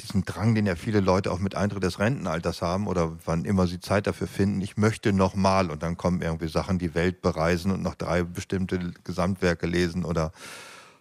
[0.00, 3.66] diesen Drang, den ja viele Leute auch mit Eintritt des Rentenalters haben oder wann immer
[3.66, 4.60] sie Zeit dafür finden.
[4.60, 8.24] Ich möchte noch mal und dann kommen irgendwie Sachen, die Welt bereisen und noch drei
[8.24, 10.32] bestimmte Gesamtwerke lesen oder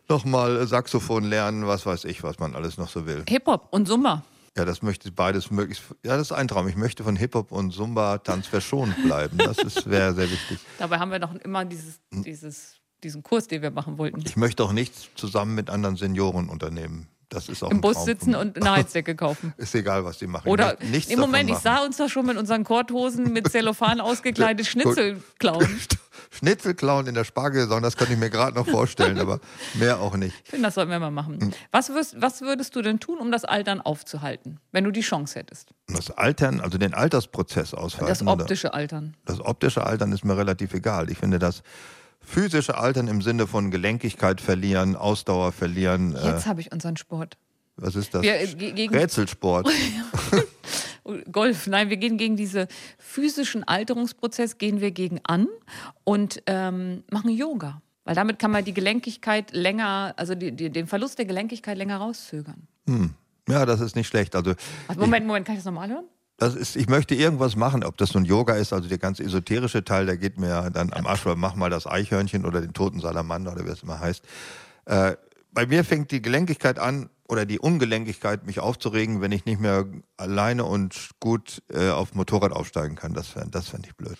[0.09, 3.23] noch mal Saxophon lernen, was weiß ich, was man alles noch so will.
[3.27, 4.23] Hip-Hop und Zumba.
[4.55, 5.83] Ja, das möchte ich beides möglichst.
[6.03, 6.67] Ja, das ist ein Traum.
[6.67, 9.37] Ich möchte von Hip-Hop und Zumba-Tanz verschont bleiben.
[9.39, 10.59] Das ist- wäre sehr wichtig.
[10.77, 14.21] Dabei haben wir doch immer dieses, dieses, diesen Kurs, den wir machen wollten.
[14.23, 17.07] Ich möchte auch nichts zusammen mit anderen Senioren unternehmen.
[17.33, 19.53] Das ist auch Im Bus Traum sitzen und eine Heizdecke kaufen.
[19.57, 20.47] Ist egal, was die machen.
[20.47, 24.67] Oder nichts im Moment, ich sah uns doch schon mit unseren Korthosen mit Zellophan ausgekleidet
[24.67, 25.67] Schnitzel klauen.
[26.29, 29.39] Schnitzel klauen in der Spargelsaison, das kann ich mir gerade noch vorstellen, aber
[29.73, 30.35] mehr auch nicht.
[30.43, 31.53] Ich finde, das sollten wir mal machen.
[31.71, 35.39] Was, wirst, was würdest du denn tun, um das Altern aufzuhalten, wenn du die Chance
[35.39, 35.73] hättest?
[35.87, 38.07] Das Altern, also den Altersprozess aushalten.
[38.07, 39.15] Das optische Altern.
[39.25, 41.09] Das optische Altern ist mir relativ egal.
[41.09, 41.63] Ich finde das
[42.23, 46.15] physische Altern im Sinne von Gelenkigkeit verlieren, Ausdauer verlieren.
[46.15, 47.37] Äh, Jetzt habe ich unseren Sport.
[47.75, 48.21] was ist das?
[48.21, 49.67] Wir, äh, Rätselsport.
[51.31, 52.67] Golf, nein, wir gehen gegen diesen
[52.97, 55.47] physischen Alterungsprozess, gehen wir gegen an
[56.05, 57.81] und ähm, machen Yoga.
[58.05, 61.97] Weil damit kann man die Gelenkigkeit länger, also die, die, den Verlust der Gelenkigkeit länger
[61.97, 62.67] rauszögern.
[63.49, 64.35] ja, das ist nicht schlecht.
[64.35, 64.53] Also
[64.87, 66.05] Also Moment, Moment, kann ich das nochmal hören?
[66.37, 69.83] Das ist, ich möchte irgendwas machen, ob das nun Yoga ist, also der ganz esoterische
[69.83, 72.99] Teil, der geht mir dann am Arsch, weil mach mal das Eichhörnchen oder den toten
[72.99, 74.23] Salamander oder wie es immer heißt.
[74.85, 75.15] Äh,
[75.51, 79.85] bei mir fängt die Gelenkigkeit an oder die Ungelenkigkeit, mich aufzuregen, wenn ich nicht mehr
[80.17, 83.13] alleine und gut äh, auf Motorrad aufsteigen kann.
[83.13, 84.17] Das fände das fänd ich blöd.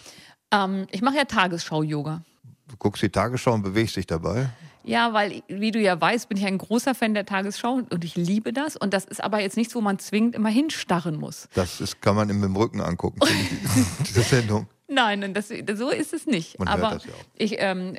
[0.51, 2.23] Ähm, ich mache ja Tagesschau-Yoga.
[2.67, 4.49] Du guckst die Tagesschau und bewegst dich dabei.
[4.85, 8.15] Ja, weil, wie du ja weißt, bin ich ein großer Fan der Tagesschau und ich
[8.15, 8.75] liebe das.
[8.75, 11.47] Und das ist aber jetzt nichts, wo man zwingend immer hinstarren muss.
[11.53, 13.19] Das ist, kann man im Rücken angucken,
[14.07, 14.67] diese Sendung.
[14.89, 16.59] Nein, das, so ist es nicht.
[16.59, 17.25] Man hört Aber das ja auch.
[17.37, 17.97] ich ähm,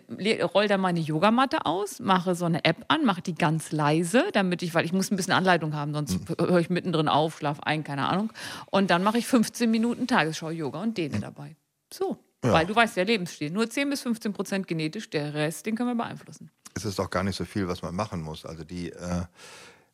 [0.55, 4.63] roll da meine Yogamatte aus, mache so eine App an, mache die ganz leise, damit
[4.63, 6.37] ich, weil ich muss ein bisschen Anleitung haben, sonst Mhm.
[6.39, 8.33] höre ich mittendrin auf, schlaf ein, keine Ahnung.
[8.71, 10.95] Und dann mache ich 15 Minuten Tagesschau-Yoga und Mhm.
[10.95, 11.57] dehne dabei.
[11.93, 12.19] So.
[12.43, 13.51] Weil du weißt, der Lebensstil.
[13.51, 16.51] Nur 10 bis 15 Prozent genetisch, der Rest, den können wir beeinflussen.
[16.75, 18.45] Es ist auch gar nicht so viel, was man machen muss.
[18.45, 19.23] Also die, äh,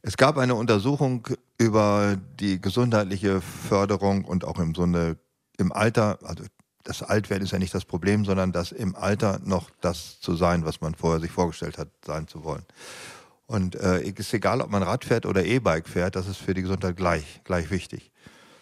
[0.03, 1.28] es gab eine Untersuchung
[1.59, 5.16] über die gesundheitliche Förderung und auch im eine,
[5.59, 6.45] im Alter, also
[6.85, 10.64] das Altwerden ist ja nicht das Problem, sondern das im Alter noch das zu sein,
[10.64, 12.64] was man vorher sich vorgestellt hat, sein zu wollen.
[13.47, 16.62] Und äh, ist egal, ob man Rad fährt oder E-Bike fährt, das ist für die
[16.62, 18.11] Gesundheit gleich, gleich wichtig.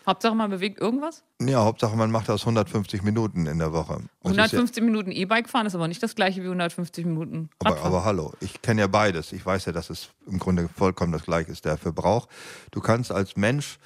[0.09, 1.23] Hauptsache, man bewegt irgendwas.
[1.41, 4.01] Ja, Hauptsache man macht das 1150 Minuten in der Woche.
[4.23, 7.51] Das ist ja- 150 Minuten E-Bike fahren ist aber nicht das gleiche wie 150 Minuten
[7.59, 7.93] Aber, Radfahren.
[7.95, 9.33] aber hallo, ich kenne ja beides.
[9.33, 12.27] Ich weiß ja, dass es im Grunde vollkommen das gleiche ist, der Verbrauch.
[12.71, 13.79] Du kannst als Mensch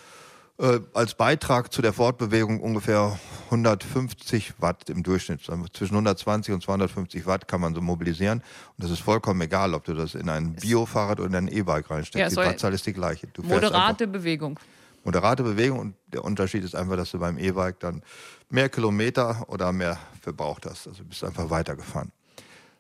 [0.59, 5.41] äh, als Beitrag zu der Fortbewegung ungefähr 150 Watt im Durchschnitt.
[5.73, 8.39] Zwischen 120 und 250 Watt kann man so mobilisieren.
[8.77, 11.87] Und das ist vollkommen egal, ob du das in ein Biofahrrad oder in ein E-Bike
[11.89, 12.29] Ja, reinsteckst.
[12.29, 13.29] es Die Wattzahl ist die gleiche.
[13.43, 14.61] Moderate Bewegung.
[15.05, 18.03] Moderate Bewegung und der Unterschied ist einfach, dass du beim E-Bike dann
[18.49, 20.87] mehr Kilometer oder mehr verbraucht hast.
[20.87, 22.13] Also du bist einfach weitergefahren.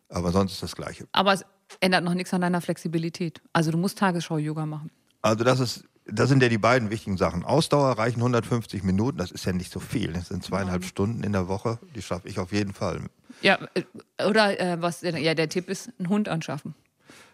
[0.09, 1.07] Aber sonst ist das Gleiche.
[1.12, 1.45] Aber es
[1.81, 3.41] ändert noch nichts an deiner Flexibilität.
[3.53, 4.91] Also du musst Tagesschau-Yoga machen.
[5.23, 7.45] Also das ist, das sind ja die beiden wichtigen Sachen.
[7.45, 10.12] Ausdauer reichen 150 Minuten, das ist ja nicht so viel.
[10.12, 11.79] Das sind zweieinhalb Stunden in der Woche.
[11.95, 13.01] Die schaffe ich auf jeden Fall.
[13.41, 13.83] Ja, äh,
[14.25, 16.75] oder äh, was, ja, der Tipp ist, einen Hund anschaffen.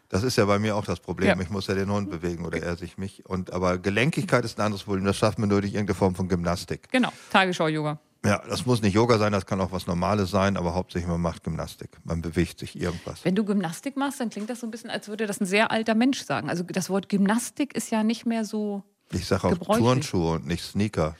[0.08, 1.28] Das ist ja bei mir auch das Problem.
[1.28, 1.40] Ja.
[1.40, 3.26] Ich muss ja den Hund bewegen oder er sich mich.
[3.26, 5.04] Und aber Gelenkigkeit ist ein anderes Problem.
[5.04, 6.90] Das schafft man nur durch irgendeine Form von Gymnastik.
[6.90, 7.98] Genau, Tagesschau-Yoga.
[8.24, 11.20] Ja, das muss nicht Yoga sein, das kann auch was Normales sein, aber hauptsächlich man
[11.20, 11.90] macht Gymnastik.
[12.04, 13.24] Man bewegt sich irgendwas.
[13.24, 15.70] Wenn du Gymnastik machst, dann klingt das so ein bisschen, als würde das ein sehr
[15.70, 16.50] alter Mensch sagen.
[16.50, 18.82] Also das Wort Gymnastik ist ja nicht mehr so.
[19.12, 19.76] Ich sage auch.
[19.76, 21.14] Turnschuhe und nicht Sneaker.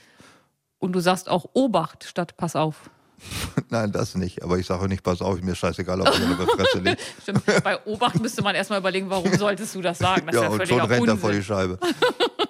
[0.78, 2.90] Und du sagst auch Obacht statt Pass auf.
[3.70, 4.42] Nein, das nicht.
[4.42, 7.00] Aber ich sage auch nicht, pass auf, mir ist scheißegal, ob mir eine Fresse liegt.
[7.22, 7.42] Stimmt.
[7.64, 10.26] Bei Obacht müsste man erstmal überlegen, warum solltest du das sagen?
[10.26, 11.42] Das Ja, ist ja und schon rennt er vor die.
[11.42, 11.78] Scheibe.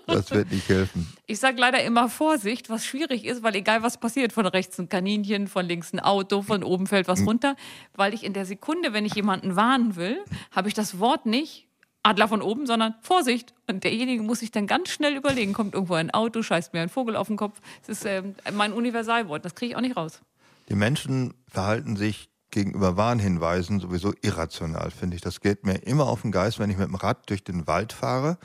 [0.06, 1.06] Das wird nicht helfen.
[1.26, 4.88] Ich sage leider immer Vorsicht, was schwierig ist, weil egal was passiert, von rechts ein
[4.88, 7.56] Kaninchen, von links ein Auto, von oben fällt was runter,
[7.94, 10.18] weil ich in der Sekunde, wenn ich jemanden warnen will,
[10.50, 11.66] habe ich das Wort nicht
[12.02, 13.54] Adler von oben, sondern Vorsicht.
[13.66, 16.88] Und derjenige muss sich dann ganz schnell überlegen, kommt irgendwo ein Auto, scheißt mir ein
[16.88, 17.60] Vogel auf den Kopf.
[17.86, 20.20] Das ist ähm, mein Universalwort, das kriege ich auch nicht raus.
[20.68, 25.22] Die Menschen verhalten sich gegenüber Warnhinweisen sowieso irrational, finde ich.
[25.22, 27.92] Das geht mir immer auf den Geist, wenn ich mit dem Rad durch den Wald
[27.92, 28.38] fahre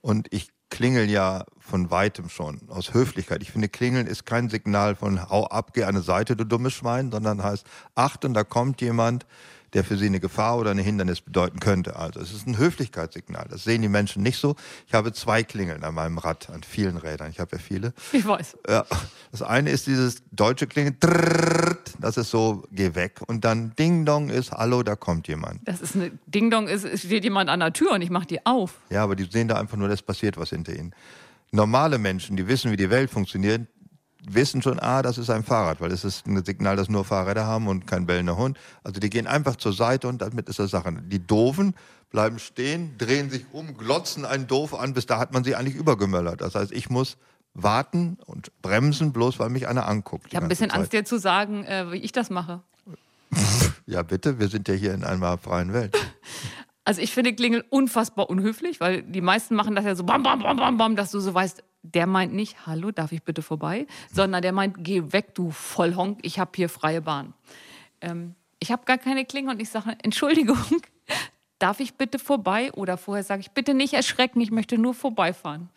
[0.00, 3.42] und ich klingel ja von weitem schon, aus Höflichkeit.
[3.42, 7.10] Ich finde, klingeln ist kein Signal von hau ab, geh eine Seite, du dummes Schwein,
[7.10, 7.66] sondern heißt,
[7.96, 9.26] Achtung, da kommt jemand,
[9.74, 11.96] der für sie eine Gefahr oder ein Hindernis bedeuten könnte.
[11.96, 13.46] Also es ist ein Höflichkeitssignal.
[13.48, 14.56] Das sehen die Menschen nicht so.
[14.86, 17.30] Ich habe zwei Klingeln an meinem Rad, an vielen Rädern.
[17.30, 17.92] Ich habe ja viele.
[18.12, 18.58] Ich weiß.
[18.68, 18.84] Ja.
[19.30, 20.96] Das eine ist dieses deutsche Klingeln,
[21.98, 23.20] das ist so, geh weg.
[23.26, 25.60] Und dann Ding Dong ist, hallo, da kommt jemand.
[25.66, 28.26] Das ist eine Ding Dong, ist, es steht jemand an der Tür und ich mache
[28.26, 28.74] die auf.
[28.90, 30.94] Ja, aber die sehen da einfach nur, dass passiert was hinter ihnen.
[31.52, 33.66] Normale Menschen, die wissen, wie die Welt funktioniert,
[34.28, 37.46] wissen schon, ah, das ist ein Fahrrad, weil es ist ein Signal, dass nur Fahrräder
[37.46, 38.58] haben und kein bellender Hund.
[38.84, 40.92] Also die gehen einfach zur Seite und damit ist das Sache.
[40.92, 41.74] Die Doofen
[42.10, 45.76] bleiben stehen, drehen sich um, glotzen einen Doof an, bis da hat man sie eigentlich
[45.76, 46.40] übergemöllert.
[46.40, 47.16] Das heißt, ich muss
[47.54, 50.26] warten und bremsen, bloß weil mich einer anguckt.
[50.28, 50.78] Ich habe ein bisschen Zeit.
[50.78, 52.60] Angst, dir zu sagen, äh, wie ich das mache.
[53.86, 55.96] ja, bitte, wir sind ja hier in einer freien Welt.
[56.84, 60.40] Also ich finde Klingel unfassbar unhöflich, weil die meisten machen das ja so bam, bam,
[60.40, 63.86] bam, bam, bam, dass du so weißt, der meint nicht, hallo, darf ich bitte vorbei,
[64.12, 67.34] sondern der meint, geh weg, du Vollhonk, ich habe hier freie Bahn.
[68.00, 70.58] Ähm, ich habe gar keine Klinge und ich sage, Entschuldigung,
[71.58, 72.72] darf ich bitte vorbei?
[72.72, 75.70] Oder vorher sage ich, bitte nicht erschrecken, ich möchte nur vorbeifahren.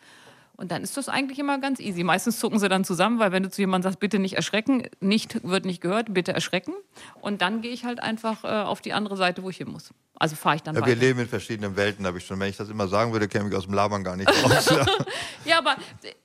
[0.56, 2.04] Und dann ist das eigentlich immer ganz easy.
[2.04, 5.42] Meistens zucken sie dann zusammen, weil wenn du zu jemandem sagst, bitte nicht erschrecken, nicht
[5.42, 6.74] wird nicht gehört, bitte erschrecken.
[7.20, 9.92] Und dann gehe ich halt einfach äh, auf die andere Seite, wo ich hin muss.
[10.16, 10.92] Also fahre ich dann ja, weiter.
[10.92, 12.38] Wir leben in verschiedenen Welten, habe ich schon.
[12.38, 14.66] Wenn ich das immer sagen würde, käme ich aus dem Labern gar nicht raus.
[15.44, 15.58] ja.
[15.58, 15.76] aber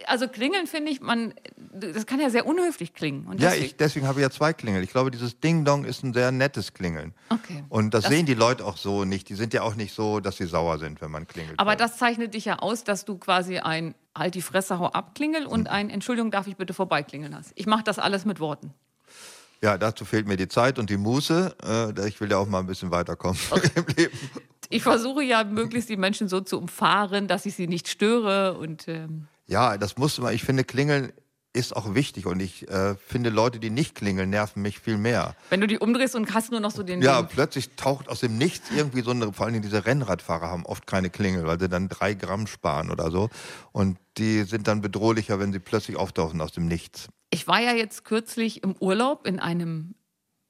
[0.06, 1.34] also klingeln finde ich, man,
[1.74, 3.26] das kann ja sehr unhöflich klingen.
[3.26, 4.84] Und ja, deswegen, ich, deswegen habe ich ja zwei Klingeln.
[4.84, 7.14] Ich glaube, dieses Ding Dong ist ein sehr nettes Klingeln.
[7.30, 7.64] Okay.
[7.70, 9.28] Und das, das, sehen die Leute auch so nicht.
[9.28, 11.60] Die sind ja auch nicht so, dass sie sauer sind, wenn man klingelt.
[11.60, 15.16] Aber das zeichnet dich ja aus, dass du quasi ein halt die Fresse, hau ab
[15.16, 15.74] klingel und hm.
[15.74, 17.54] ein Entschuldigung, darf ich bitte vorbeiklingeln hast.
[17.56, 18.74] Ich mache das alles mit Worten.
[19.62, 21.56] Ja, dazu fehlt mir die Zeit und die Muße.
[21.98, 23.72] Äh, ich will ja auch mal ein bisschen weiterkommen okay.
[23.76, 24.18] im Leben.
[24.70, 28.88] Ich versuche ja möglichst die Menschen so zu umfahren, dass ich sie nicht störe und
[28.88, 30.34] ähm ja, das muss man.
[30.36, 31.12] Ich finde, Klingeln
[31.54, 35.36] ist auch wichtig und ich äh, finde Leute, die nicht klingeln, nerven mich viel mehr.
[35.50, 37.02] Wenn du die umdrehst und hast nur noch so den.
[37.02, 40.86] Ja, plötzlich taucht aus dem Nichts irgendwie so eine, vor allem diese Rennradfahrer haben oft
[40.86, 43.30] keine Klingel, weil sie dann drei Gramm sparen oder so.
[43.72, 47.08] Und die sind dann bedrohlicher, wenn sie plötzlich auftauchen aus dem Nichts.
[47.32, 49.96] Ich war ja jetzt kürzlich im Urlaub in einem,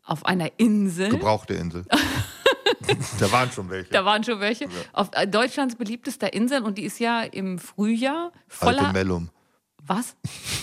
[0.04, 1.10] auf einer Insel.
[1.10, 1.86] Gebrauchte Insel.
[3.20, 3.92] da waren schon welche.
[3.92, 4.66] Da waren schon welche.
[4.66, 4.72] Ja.
[4.92, 8.80] Auf äh, Deutschlands beliebtester Insel und die ist ja im Frühjahr voller.
[8.80, 9.30] Alte Mellum.
[9.90, 10.16] Was?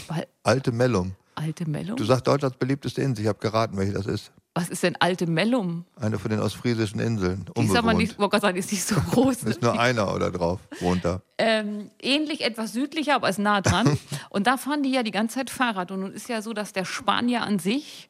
[0.07, 1.17] Weil Alte Mellum.
[1.35, 1.97] Alte Mellum?
[1.97, 3.23] Du sagst Deutschlands beliebteste Insel.
[3.23, 4.31] Ich habe geraten, welche das ist.
[4.55, 5.85] Was ist denn Alte Mellum?
[5.97, 7.45] Eine von den ostfriesischen Inseln.
[7.59, 9.43] Die ist aber nicht, Gott sagen, ist nicht so groß.
[9.43, 11.21] ist nur einer oder drauf, wohnt da.
[11.39, 13.99] Ähm, ähnlich etwas südlicher, aber ist nah dran.
[14.31, 15.91] und da fahren die ja die ganze Zeit Fahrrad.
[15.91, 18.09] Und nun ist ja so, dass der Spanier an sich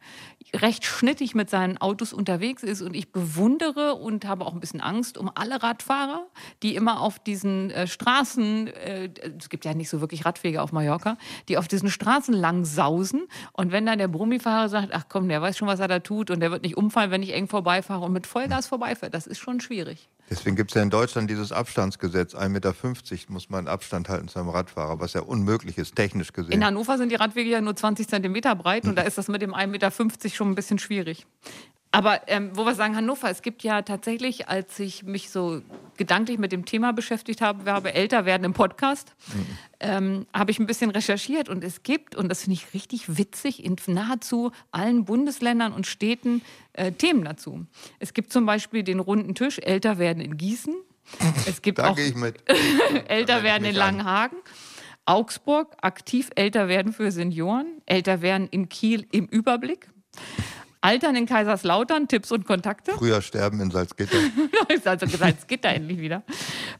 [0.54, 4.80] recht schnittig mit seinen Autos unterwegs ist und ich bewundere und habe auch ein bisschen
[4.80, 6.26] Angst um alle Radfahrer,
[6.62, 10.72] die immer auf diesen äh, Straßen, äh, es gibt ja nicht so wirklich Radwege auf
[10.72, 11.16] Mallorca,
[11.48, 15.42] die auf diesen Straßen lang sausen und wenn dann der Brummifahrer sagt, ach komm, der
[15.42, 18.04] weiß schon, was er da tut und der wird nicht umfallen, wenn ich eng vorbeifahre
[18.04, 20.08] und mit Vollgas vorbeifahre, das ist schon schwierig.
[20.28, 22.34] Deswegen gibt es ja in Deutschland dieses Abstandsgesetz.
[22.34, 22.74] 1,50 Meter
[23.28, 26.52] muss man Abstand halten zu einem Radfahrer, was ja unmöglich ist, technisch gesehen.
[26.52, 29.42] In Hannover sind die Radwege ja nur 20 Zentimeter breit und da ist das mit
[29.42, 29.90] dem 1,50 Meter
[30.30, 31.26] schon ein bisschen schwierig.
[31.96, 35.62] Aber ähm, wo wir sagen Hannover, es gibt ja tatsächlich, als ich mich so
[35.96, 39.46] gedanklich mit dem Thema beschäftigt habe, wir haben älter werden im Podcast, mhm.
[39.80, 43.64] ähm, habe ich ein bisschen recherchiert und es gibt, und das finde ich richtig witzig,
[43.64, 46.42] in nahezu allen Bundesländern und Städten
[46.74, 47.64] äh, Themen dazu.
[47.98, 50.74] Es gibt zum Beispiel den runden Tisch, älter werden in Gießen.
[51.46, 52.44] Es gibt da auch ich mit.
[53.08, 54.36] älter werden in Langenhagen.
[55.06, 59.88] Augsburg, aktiv älter werden für Senioren, älter werden in Kiel im Überblick.
[60.86, 62.92] Altern in Kaiserslautern, Tipps und Kontakte.
[62.92, 64.18] Früher sterben in Salzgitter.
[64.72, 66.22] ist also Salzgitter endlich wieder.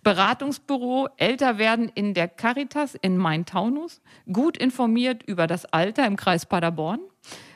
[0.05, 4.01] Beratungsbüro, älter werden in der Caritas in Main-Taunus.
[4.33, 7.01] Gut informiert über das Alter im Kreis Paderborn.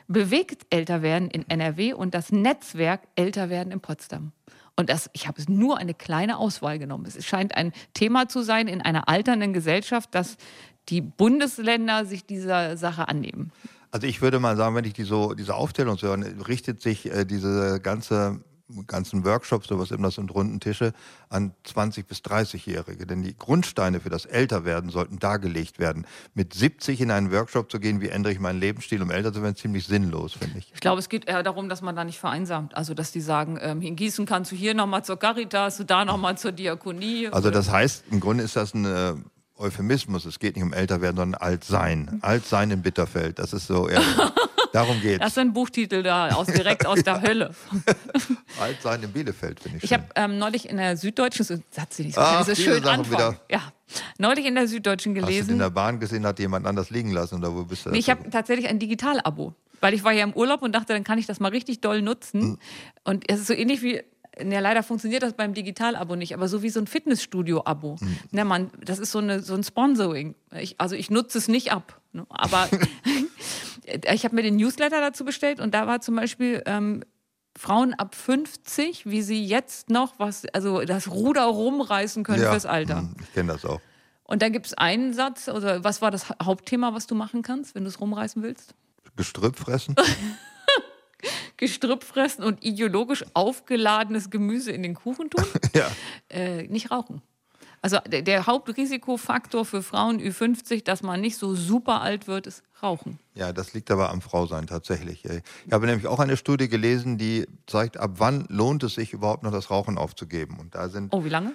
[0.08, 4.32] Bewegt älter werden in NRW und das Netzwerk älter werden in Potsdam.
[4.74, 7.04] Und das, ich habe nur eine kleine Auswahl genommen.
[7.06, 10.36] Es scheint ein Thema zu sein in einer alternden Gesellschaft, dass
[10.88, 13.52] die Bundesländer sich dieser Sache annehmen.
[13.90, 17.10] Also ich würde mal sagen, wenn ich die so, diese Aufstellung so höre, richtet sich
[17.10, 18.40] äh, diese ganze
[18.86, 20.92] ganzen Workshops, sowas eben das sind runden Tische,
[21.28, 23.06] an 20 bis 30-Jährige.
[23.06, 26.06] Denn die Grundsteine für das Älterwerden sollten dargelegt werden.
[26.34, 29.42] Mit 70 in einen Workshop zu gehen, wie ändere ich meinen Lebensstil, um älter zu
[29.42, 30.70] werden, ziemlich sinnlos, finde ich.
[30.74, 32.76] Ich glaube, es geht eher darum, dass man da nicht vereinsamt.
[32.76, 36.38] Also, dass die sagen, ähm, in Gießen kannst du hier nochmal zur Caritas, da nochmal
[36.38, 37.28] zur Diakonie.
[37.28, 39.14] Also das heißt, im Grunde ist das ein äh,
[39.60, 40.24] Euphemismus.
[40.24, 42.18] Es geht nicht um älter werden, sondern alt sein.
[42.22, 43.38] Alt sein in Bitterfeld.
[43.38, 44.00] Das ist so, ja,
[44.72, 45.20] darum geht's.
[45.20, 47.54] Das sind Buchtitel da, aus, direkt aus der Hölle.
[48.60, 49.84] alt sein in Bielefeld, finde ich.
[49.84, 52.82] Ich habe ähm, neulich in der Süddeutschen, so, hat sie nicht so, Ach, diese schön
[52.82, 53.40] Sachen wieder.
[53.50, 53.72] Ja,
[54.18, 55.50] neulich in der Süddeutschen Hast du gelesen.
[55.50, 57.90] in der Bahn gesehen, hat jemand anders liegen lassen oder wo bist du?
[57.90, 61.04] Nee, ich habe tatsächlich ein Digital-Abo, weil ich war ja im Urlaub und dachte, dann
[61.04, 62.40] kann ich das mal richtig doll nutzen.
[62.40, 62.58] Hm.
[63.04, 64.02] Und es ist so ähnlich wie,
[64.48, 67.96] ja, leider funktioniert das beim Digital-Abo nicht, aber so wie so ein Fitnessstudio-Abo.
[68.00, 68.16] Hm.
[68.30, 70.34] Ne, man, das ist so, eine, so ein Sponsoring.
[70.58, 72.68] Ich, also ich nutze es nicht ab, ne, aber
[74.12, 77.04] ich habe mir den Newsletter dazu bestellt und da war zum Beispiel ähm,
[77.58, 82.98] Frauen ab 50, wie sie jetzt noch was, also das Ruder rumreißen können fürs Alter.
[82.98, 83.80] hm, Ich kenne das auch.
[84.24, 87.74] Und da gibt es einen Satz, oder was war das Hauptthema, was du machen kannst,
[87.74, 88.74] wenn du es rumreißen willst?
[89.16, 89.96] Gestrüpp fressen?
[91.60, 95.44] Gestrüpp fressen und ideologisch aufgeladenes Gemüse in den Kuchen tun?
[95.74, 95.88] ja.
[96.30, 97.20] äh, nicht rauchen.
[97.82, 102.62] Also der, der Hauptrisikofaktor für Frauen Ü50, dass man nicht so super alt wird, ist
[102.82, 103.18] Rauchen.
[103.34, 105.24] Ja, das liegt aber am Frausein tatsächlich.
[105.26, 109.42] Ich habe nämlich auch eine Studie gelesen, die zeigt, ab wann lohnt es sich überhaupt
[109.42, 110.58] noch das Rauchen aufzugeben.
[110.58, 111.52] Und da sind, Oh, wie lange?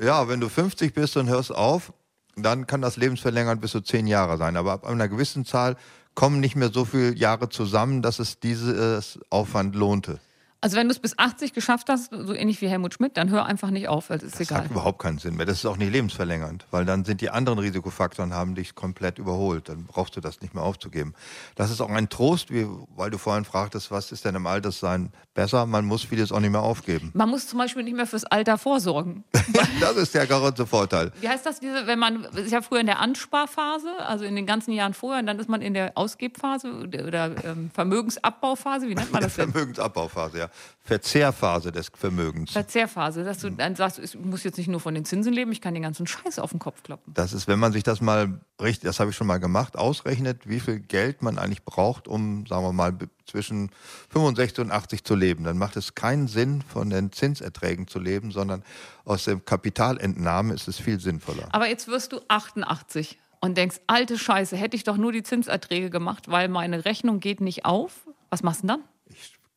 [0.00, 1.92] ja, wenn du 50 bist und hörst auf,
[2.36, 4.56] dann kann das lebensverlängernd bis zu 10 Jahre sein.
[4.56, 5.76] Aber ab einer gewissen Zahl
[6.16, 10.18] kommen nicht mehr so viele Jahre zusammen, dass es dieses Aufwand lohnte.
[10.60, 13.44] Also wenn du es bis 80 geschafft hast, so ähnlich wie Helmut Schmidt, dann hör
[13.46, 14.64] einfach nicht auf, weil es ist Das egal.
[14.64, 15.46] hat überhaupt keinen Sinn mehr.
[15.46, 19.68] Das ist auch nicht lebensverlängernd, weil dann sind die anderen Risikofaktoren haben dich komplett überholt.
[19.68, 21.14] Dann brauchst du das nicht mehr aufzugeben.
[21.54, 25.12] Das ist auch ein Trost, wie, weil du vorhin fragtest, was ist denn im Alterssein
[25.34, 25.66] besser?
[25.66, 27.10] Man muss vieles auch nicht mehr aufgeben.
[27.14, 29.24] Man muss zum Beispiel nicht mehr fürs Alter vorsorgen.
[29.80, 31.12] das ist der große Vorteil.
[31.20, 34.46] Wie heißt das, diese, wenn man, ist ja früher in der Ansparphase, also in den
[34.46, 38.94] ganzen Jahren vorher, und dann ist man in der Ausgebphase oder, oder ähm, Vermögensabbauphase, wie
[38.94, 39.50] nennt man das denn?
[39.52, 40.45] Vermögensabbauphase, ja.
[40.82, 42.52] Verzehrphase des Vermögens.
[42.52, 45.60] Verzehrphase, dass du dann sagst, ich muss jetzt nicht nur von den Zinsen leben, ich
[45.60, 47.12] kann den ganzen Scheiß auf den Kopf kloppen.
[47.14, 50.48] Das ist, wenn man sich das mal richtig, das habe ich schon mal gemacht, ausrechnet,
[50.48, 53.70] wie viel Geld man eigentlich braucht, um, sagen wir mal, zwischen
[54.10, 55.44] 65 und 80 zu leben.
[55.44, 58.62] Dann macht es keinen Sinn, von den Zinserträgen zu leben, sondern
[59.04, 61.48] aus der Kapitalentnahme ist es viel sinnvoller.
[61.52, 65.90] Aber jetzt wirst du 88 und denkst, alte Scheiße, hätte ich doch nur die Zinserträge
[65.90, 68.06] gemacht, weil meine Rechnung geht nicht auf.
[68.30, 68.84] Was machst du denn dann?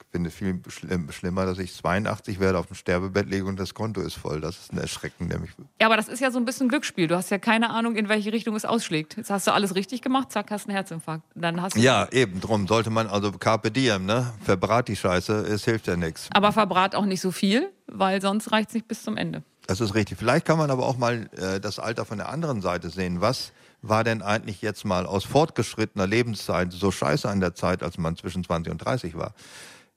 [0.09, 3.59] Ich finde es viel schlimm, schlimmer, dass ich 82 werde, auf dem Sterbebett lege und
[3.59, 4.41] das Konto ist voll.
[4.41, 5.51] Das ist ein Erschrecken, mich.
[5.79, 7.05] Ja, aber das ist ja so ein bisschen Glücksspiel.
[7.05, 9.17] Du hast ja keine Ahnung, in welche Richtung es ausschlägt.
[9.17, 11.25] Jetzt hast du alles richtig gemacht, zack, hast einen Herzinfarkt.
[11.35, 14.33] Dann hast Ja, eben drum sollte man also Carpe Diem, ne?
[14.43, 16.27] Verbrat die Scheiße, es hilft ja nichts.
[16.33, 19.43] Aber verbrat auch nicht so viel, weil sonst reicht es nicht bis zum Ende.
[19.67, 20.17] Das ist richtig.
[20.17, 23.21] Vielleicht kann man aber auch mal äh, das Alter von der anderen Seite sehen.
[23.21, 23.51] Was
[23.83, 28.15] war denn eigentlich jetzt mal aus fortgeschrittener Lebenszeit so scheiße an der Zeit, als man
[28.15, 29.35] zwischen 20 und 30 war?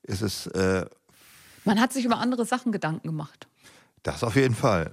[0.03, 0.87] Ist es äh,
[1.65, 3.47] Man hat sich über andere Sachen Gedanken gemacht.
[4.03, 4.93] das auf jeden Fall?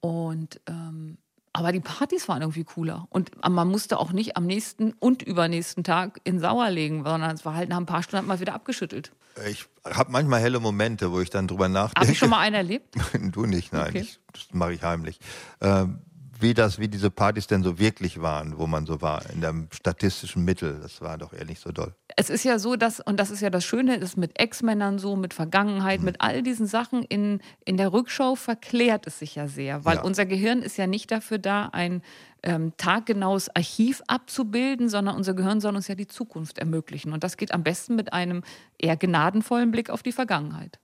[0.00, 1.18] Und ähm,
[1.56, 3.06] aber die Partys waren irgendwie cooler.
[3.08, 7.46] Und man musste auch nicht am nächsten und übernächsten Tag in Sauer legen, sondern es
[7.46, 9.10] war halt nach ein paar Stunden man wieder abgeschüttelt.
[9.48, 12.00] Ich habe manchmal helle Momente, wo ich dann drüber nachdenke.
[12.00, 12.94] Habe ich schon mal einen erlebt?
[13.32, 13.88] du nicht, nein.
[13.88, 14.00] Okay.
[14.00, 15.18] Ich, das mache ich heimlich.
[15.62, 16.00] Ähm,
[16.40, 19.68] wie das, wie diese Partys denn so wirklich waren, wo man so war, in dem
[19.72, 21.94] statistischen Mittel, das war doch eher nicht so doll.
[22.16, 25.16] Es ist ja so, dass, und das ist ja das Schöne, ist mit Ex-Männern so,
[25.16, 29.84] mit Vergangenheit, mit all diesen Sachen in, in der Rückschau verklärt es sich ja sehr,
[29.84, 30.02] weil Ja.
[30.02, 32.02] unser Gehirn ist ja nicht dafür da, ein
[32.42, 37.12] ähm, taggenaues Archiv abzubilden, sondern unser Gehirn soll uns ja die Zukunft ermöglichen.
[37.12, 38.42] Und das geht am besten mit einem
[38.78, 40.78] eher gnadenvollen Blick auf die Vergangenheit.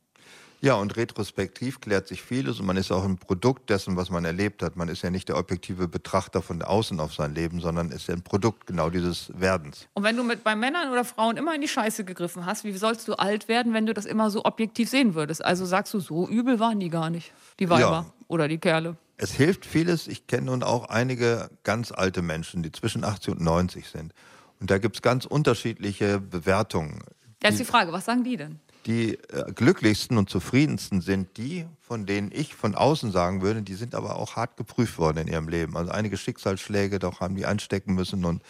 [0.65, 4.25] Ja, und retrospektiv klärt sich vieles und man ist auch ein Produkt dessen, was man
[4.25, 4.77] erlebt hat.
[4.77, 8.15] Man ist ja nicht der objektive Betrachter von außen auf sein Leben, sondern ist ja
[8.15, 9.89] ein Produkt genau dieses Werdens.
[9.95, 12.71] Und wenn du mit bei Männern oder Frauen immer in die Scheiße gegriffen hast, wie
[12.75, 15.45] sollst du alt werden, wenn du das immer so objektiv sehen würdest?
[15.45, 18.07] Also sagst du, so übel waren die gar nicht, die Weiber Ja.
[18.29, 18.97] oder die Kerle.
[19.17, 20.07] Es hilft vieles.
[20.07, 24.15] Ich kenne nun auch einige ganz alte Menschen, die zwischen 80 und 90 sind.
[24.61, 27.03] Und da gibt es ganz unterschiedliche Bewertungen.
[27.43, 28.61] Ist die Frage, was sagen die denn?
[28.87, 33.75] Die äh, glücklichsten und zufriedensten sind die, von denen ich von außen sagen würde, die
[33.75, 35.77] sind aber auch hart geprüft worden in ihrem Leben.
[35.77, 38.43] Also einige Schicksalsschläge, doch haben die einstecken müssen und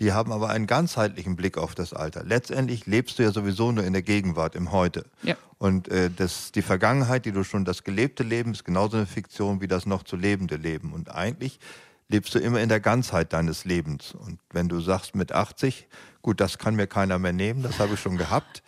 [0.00, 2.22] die haben aber einen ganzheitlichen Blick auf das Alter.
[2.24, 5.04] Letztendlich lebst du ja sowieso nur in der Gegenwart, im Heute.
[5.22, 5.36] Ja.
[5.58, 9.60] Und äh, das, die Vergangenheit, die du schon, das gelebte Leben ist genauso eine Fiktion
[9.60, 10.92] wie das noch zu lebende Leben.
[10.92, 11.58] Und eigentlich
[12.08, 14.14] lebst du immer in der Ganzheit deines Lebens.
[14.14, 15.88] Und wenn du sagst mit 80,
[16.22, 18.62] gut, das kann mir keiner mehr nehmen, das habe ich schon gehabt.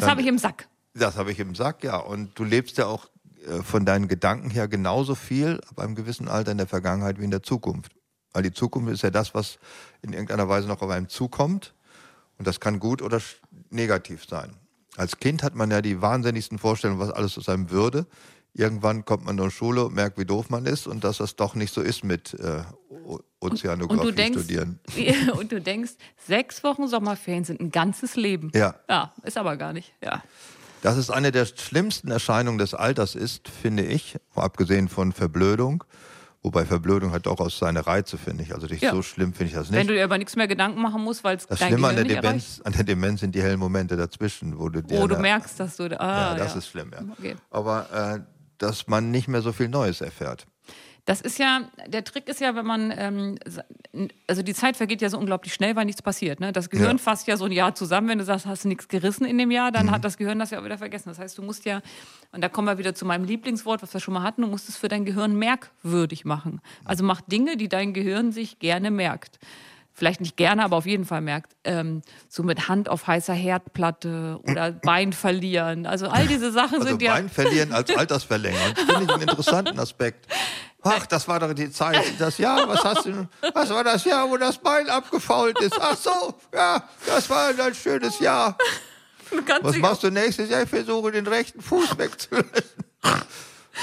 [0.00, 0.68] Das habe ich im Sack.
[0.94, 1.96] Das habe ich im Sack, ja.
[1.96, 3.06] Und du lebst ja auch
[3.46, 7.24] äh, von deinen Gedanken her genauso viel ab einem gewissen Alter in der Vergangenheit wie
[7.24, 7.92] in der Zukunft.
[8.32, 9.58] Weil die Zukunft ist ja das, was
[10.02, 11.74] in irgendeiner Weise noch auf einem zukommt.
[12.38, 13.20] Und das kann gut oder
[13.70, 14.54] negativ sein.
[14.96, 18.06] Als Kind hat man ja die wahnsinnigsten Vorstellungen, was alles aus einem würde.
[18.52, 21.36] Irgendwann kommt man in die Schule und merkt, wie doof man ist und dass das
[21.36, 22.62] doch nicht so ist mit äh,
[23.40, 24.80] Ozeanographie Und du denkst, studieren.
[25.38, 25.92] und du denkst,
[26.26, 28.50] sechs Wochen Sommerferien sind ein ganzes Leben.
[28.54, 28.74] Ja.
[28.88, 29.92] Ja, ist aber gar nicht.
[30.02, 30.22] Ja.
[30.82, 35.84] Dass es eine der schlimmsten Erscheinungen des Alters ist, finde ich, abgesehen von Verblödung.
[36.42, 38.54] Wobei Verblödung hat auch aus seine Reize, finde ich.
[38.54, 38.92] Also nicht Ja.
[38.92, 39.90] so schlimm finde ich das Wenn nicht.
[39.90, 42.60] du dir über nichts mehr Gedanken machen musst, weil es Das Schlimme an der, Demenz,
[42.62, 45.04] an der Demenz sind die hellen Momente dazwischen, wo du dir erreicht.
[45.12, 45.88] Oh, du merkst, dass du.
[45.88, 46.58] da- Ah, Ja, das ja.
[46.58, 47.00] ist schlimm, ja.
[47.18, 47.34] Okay.
[47.50, 48.20] Aber äh,
[48.58, 50.46] dass man nicht mehr so viel Neues erfährt.
[51.06, 53.38] Das ist ja, der Trick ist ja, wenn man, ähm,
[54.26, 56.40] also die Zeit vergeht ja so unglaublich schnell, weil nichts passiert.
[56.40, 56.52] Ne?
[56.52, 57.02] Das Gehirn Ja.
[57.02, 58.08] fasst ja so ein Jahr zusammen.
[58.08, 59.74] Wenn du sagst, hast du nichts gerissen in dem Jahr, Mhm.
[59.74, 61.08] dann hat das Gehirn das ja auch wieder vergessen.
[61.08, 61.80] Das heißt, du musst ja,
[62.32, 64.68] und da kommen wir wieder zu meinem Lieblingswort, was wir schon mal hatten, du musst
[64.68, 66.60] es für dein Gehirn merkwürdig machen.
[66.84, 69.38] Also mach Dinge, die dein Gehirn sich gerne merkt.
[69.98, 71.52] Vielleicht nicht gerne, aber auf jeden Fall merkt.
[71.64, 75.86] Ähm, so mit Hand auf heißer Herdplatte oder Bein verlieren.
[75.86, 77.12] Also all diese Sachen Also sind ja.
[77.14, 78.74] Bein verlieren als Altersverlängerung.
[78.74, 80.26] Das finde ich einen interessanten Aspekt.
[80.86, 84.28] Ach, das war doch die Zeit, das Jahr, was hast du, was war das Jahr,
[84.30, 85.78] wo das Bein abgefault ist?
[85.80, 88.56] Ach so, ja, das war ein schönes Jahr.
[89.62, 90.62] Was machst du nächstes Jahr?
[90.62, 92.84] Ich versuche, den rechten Fuß wegzulassen.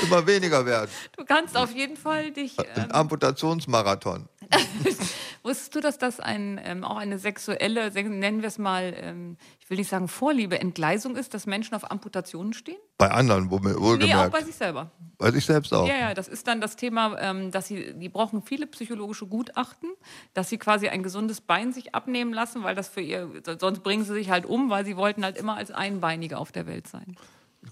[0.01, 0.89] Immer weniger werden.
[1.17, 2.57] Du kannst auf jeden Fall dich.
[2.57, 4.27] Ein Ähm, Amputationsmarathon.
[5.43, 9.37] wusstest du, dass das ein, ähm, auch eine sexuelle, se- nennen wir es mal, ähm,
[9.59, 12.77] ich will nicht sagen Vorliebe, Entgleisung ist, dass Menschen auf Amputationen stehen?
[12.97, 14.31] Bei anderen, wo mir Nee, auch wohlgemerkt.
[14.31, 14.91] bei sich selber.
[15.17, 15.87] bei sich selbst auch.
[15.87, 19.89] Ja, ja, das ist dann das Thema, ähm, dass sie, die brauchen viele psychologische Gutachten,
[20.33, 23.29] dass sie quasi ein gesundes Bein sich abnehmen lassen, weil das für ihr,
[23.59, 26.67] sonst bringen sie sich halt um, weil sie wollten halt immer als Einbeinige auf der
[26.67, 27.15] Welt sein.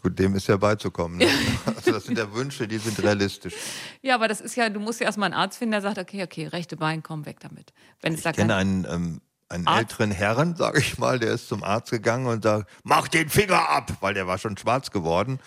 [0.02, 1.18] Gut, dem ist ja beizukommen.
[1.18, 1.28] Ne?
[1.76, 3.54] Also das sind ja Wünsche, die sind realistisch.
[4.02, 6.24] Ja, aber das ist ja, du musst ja erstmal einen Arzt finden, der sagt, okay,
[6.24, 7.74] okay, rechte Bein, komm weg damit.
[8.02, 9.80] Wenn es da Ich kenne einen, ähm, einen Arzt?
[9.80, 13.70] älteren Herrn, sage ich mal, der ist zum Arzt gegangen und sagt, mach den Finger
[13.70, 15.40] ab, weil der war schon schwarz geworden.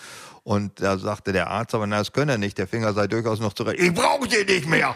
[0.42, 3.40] Und da sagte der Arzt, aber na, das könne er nicht, der Finger sei durchaus
[3.40, 3.80] noch zurecht.
[3.80, 4.94] Ich brauche den nicht mehr.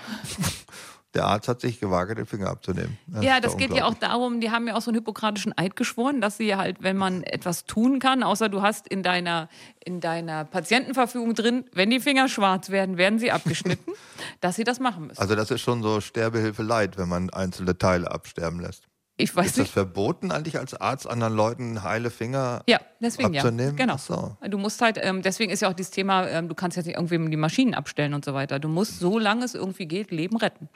[1.14, 2.98] Der Arzt hat sich gewagt, den Finger abzunehmen.
[3.20, 5.74] Ja, ist das geht ja auch darum, die haben ja auch so einen hippokratischen Eid
[5.74, 9.48] geschworen, dass sie halt, wenn man etwas tun kann, außer du hast in deiner,
[9.82, 13.92] in deiner Patientenverfügung drin, wenn die Finger schwarz werden, werden sie abgeschnitten,
[14.40, 15.20] dass sie das machen müssen.
[15.20, 18.88] Also das ist schon so Sterbehilfe leid, wenn man einzelne Teile absterben lässt.
[19.20, 19.72] Ich weiß Ist das nicht.
[19.72, 23.42] verboten eigentlich als Arzt anderen Leuten heile Finger Ja, deswegen ja.
[23.42, 23.74] abzunehmen?
[23.74, 23.94] Genau.
[23.94, 24.36] Ach so.
[24.48, 26.94] Du musst halt, ähm, deswegen ist ja auch dieses Thema, ähm, du kannst jetzt nicht
[26.94, 28.60] irgendwem die Maschinen abstellen und so weiter.
[28.60, 30.68] Du musst, solange es irgendwie geht, Leben retten.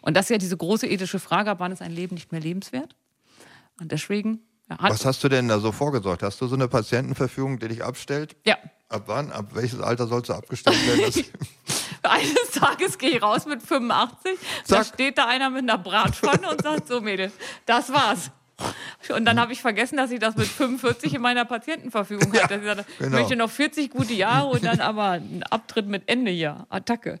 [0.00, 2.40] Und das ist ja diese große ethische Frage, ab wann ist ein Leben nicht mehr
[2.40, 2.94] lebenswert?
[3.80, 6.22] Und deswegen, ja, hat, Was hast du denn da so vorgesorgt?
[6.22, 8.36] Hast du so eine Patientenverfügung, die dich abstellt?
[8.46, 8.56] ja.
[8.90, 9.30] Ab wann?
[9.32, 11.12] Ab welches Alter sollst du abgestellt werden?
[12.02, 14.32] Eines Tages gehe ich raus mit 85,
[14.68, 14.86] da Zack.
[14.94, 17.32] steht da einer mit einer Bratpfanne und sagt, so Mädel,
[17.66, 18.30] das war's.
[19.14, 22.58] Und dann habe ich vergessen, dass ich das mit 45 in meiner Patientenverfügung hatte.
[22.58, 23.06] Dass ich sagte, genau.
[23.06, 27.20] Ich möchte noch 40 gute Jahre und dann aber einen Abtritt mit Ende hier, Attacke.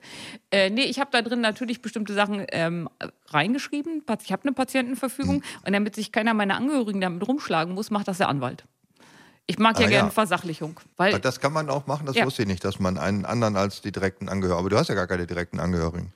[0.50, 2.88] Äh, nee, ich habe da drin natürlich bestimmte Sachen ähm,
[3.28, 4.02] reingeschrieben.
[4.24, 5.42] Ich habe eine Patientenverfügung Hm.
[5.64, 8.64] und damit sich keiner meiner Angehörigen damit rumschlagen muss, macht das der Anwalt.
[9.50, 10.12] Ich mag ja Ah, gerne ja.
[10.12, 10.78] Versachlichung.
[10.98, 12.26] Weil Das kann man auch machen, das Ja.
[12.26, 14.60] wusste ich nicht, dass man einen anderen als die direkten Angehörigen.
[14.60, 16.12] Aber du hast ja gar keine direkten Angehörigen.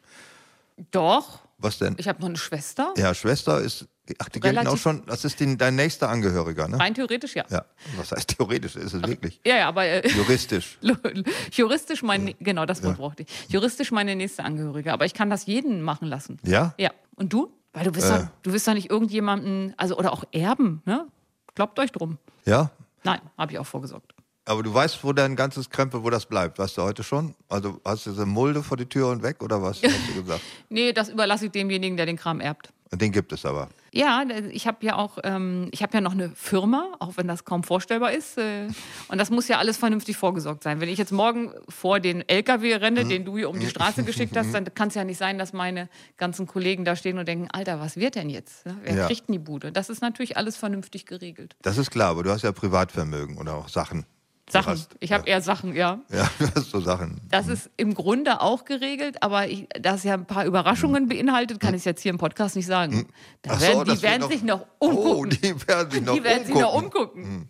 [0.91, 1.95] doch, Was denn?
[1.99, 2.93] ich habe noch eine Schwester.
[2.97, 3.87] Ja, Schwester ist.
[4.19, 5.07] Ach, die gelten auch schon.
[5.07, 6.79] Das ist die, dein nächster Angehöriger, ne?
[6.79, 7.45] Rein theoretisch ja.
[7.51, 7.65] Ja.
[7.97, 8.75] Was heißt theoretisch?
[8.77, 9.41] Ist es wirklich?
[9.47, 10.79] Ja, ja, aber äh, Juristisch.
[11.53, 13.29] juristisch mein, genau das Wort brauchte ich.
[13.49, 16.39] Juristisch meine nächste Angehörige, aber ich kann das jeden machen lassen.
[16.45, 16.75] Ja?
[16.79, 16.91] Ja.
[17.15, 17.53] Und du?
[17.73, 18.19] Weil du bist, Äh.
[18.19, 21.07] doch, du bist doch nicht irgendjemanden, also oder auch Erben, ne?
[21.55, 22.19] Kloppt euch drum.
[22.45, 22.71] Ja?
[23.05, 24.15] Nein, habe ich auch vorgesorgt.
[24.45, 26.59] Aber du weißt, wo dein ganzes Krempel, wo das bleibt.
[26.59, 27.35] Weißt du heute schon?
[27.49, 29.81] Also hast du diese Mulde vor die Tür und weg oder was?
[29.83, 30.41] Hast du gesagt?
[30.69, 32.73] Nee, das überlasse ich demjenigen, der den Kram erbt.
[32.95, 33.69] Den gibt es aber.
[33.95, 37.45] Ja, ich habe ja auch, ähm, ich habe ja noch eine Firma, auch wenn das
[37.45, 38.37] kaum vorstellbar ist.
[38.39, 38.69] Äh,
[39.09, 40.81] und das muss ja alles vernünftig vorgesorgt sein.
[40.81, 44.37] Wenn ich jetzt morgen vor den LKW renne, den du hier um die Straße geschickt
[44.37, 47.49] hast, dann kann es ja nicht sein, dass meine ganzen Kollegen da stehen und denken,
[47.51, 48.67] Alter, was wird denn jetzt?
[48.67, 48.77] ne?
[48.83, 49.07] Wer Ja.
[49.07, 49.73] kriegt denn die Bude?
[49.73, 51.57] Das ist natürlich alles vernünftig geregelt.
[51.63, 54.05] Das ist klar, aber du hast ja Privatvermögen oder auch Sachen.
[54.53, 54.73] Sachen.
[54.73, 56.01] Hast, Ich habe eher Sachen, ja.
[56.11, 57.21] ja, du hast so Sachen.
[57.31, 61.59] Das ist im Grunde auch geregelt, aber ich, da es ja ein paar Überraschungen beinhaltet,
[61.61, 63.09] kann ich es jetzt hier im Podcast nicht sagen.
[63.43, 65.31] Da Ach so, werden, das die werden noch- sich noch Oh, umgucken.
[65.43, 67.25] die werden sich noch die werden sich noch umgucken.
[67.25, 67.49] umgucken.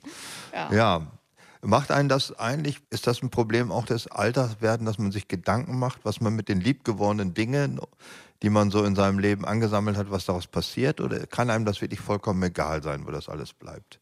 [0.70, 1.07] Ja.
[1.64, 5.28] Macht einen das eigentlich, ist das ein Problem auch des Alters werden, dass man sich
[5.28, 7.80] Gedanken macht, was man mit den liebgewordenen Dingen,
[8.42, 11.00] die man so in seinem Leben angesammelt hat, was daraus passiert?
[11.00, 14.00] Oder kann einem das wirklich vollkommen egal sein, wo das alles bleibt?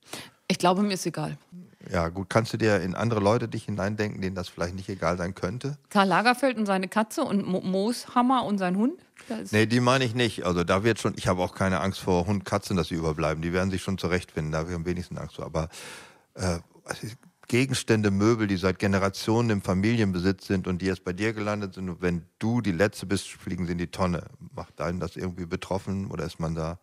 [0.49, 1.37] Ich glaube, mir ist egal.
[1.91, 5.17] Ja, gut, kannst du dir in andere Leute dich hineindenken, denen das vielleicht nicht egal
[5.17, 5.79] sein könnte?
[5.89, 9.01] Karl Lagerfeld und seine Katze und Mo Mooshammer und sein Hund?
[9.51, 10.45] Nee, die meine ich nicht.
[10.45, 13.43] Also da wird schon, ich habe auch keine Angst vor Hund, Katzen, dass sie überbleiben.
[13.43, 15.47] Die werden sich schon zurechtfinden, da habe ich am wenigsten Angst vor.
[15.47, 15.69] Aber
[16.35, 16.59] äh,
[17.03, 17.17] ist-
[17.49, 21.89] Gegenstände, Möbel, die seit Generationen im Familienbesitz sind und die jetzt bei dir gelandet sind
[21.89, 24.23] und wenn du die Letzte bist, fliegen sie in die Tonne.
[24.55, 26.79] Macht einen das irgendwie betroffen oder ist man da?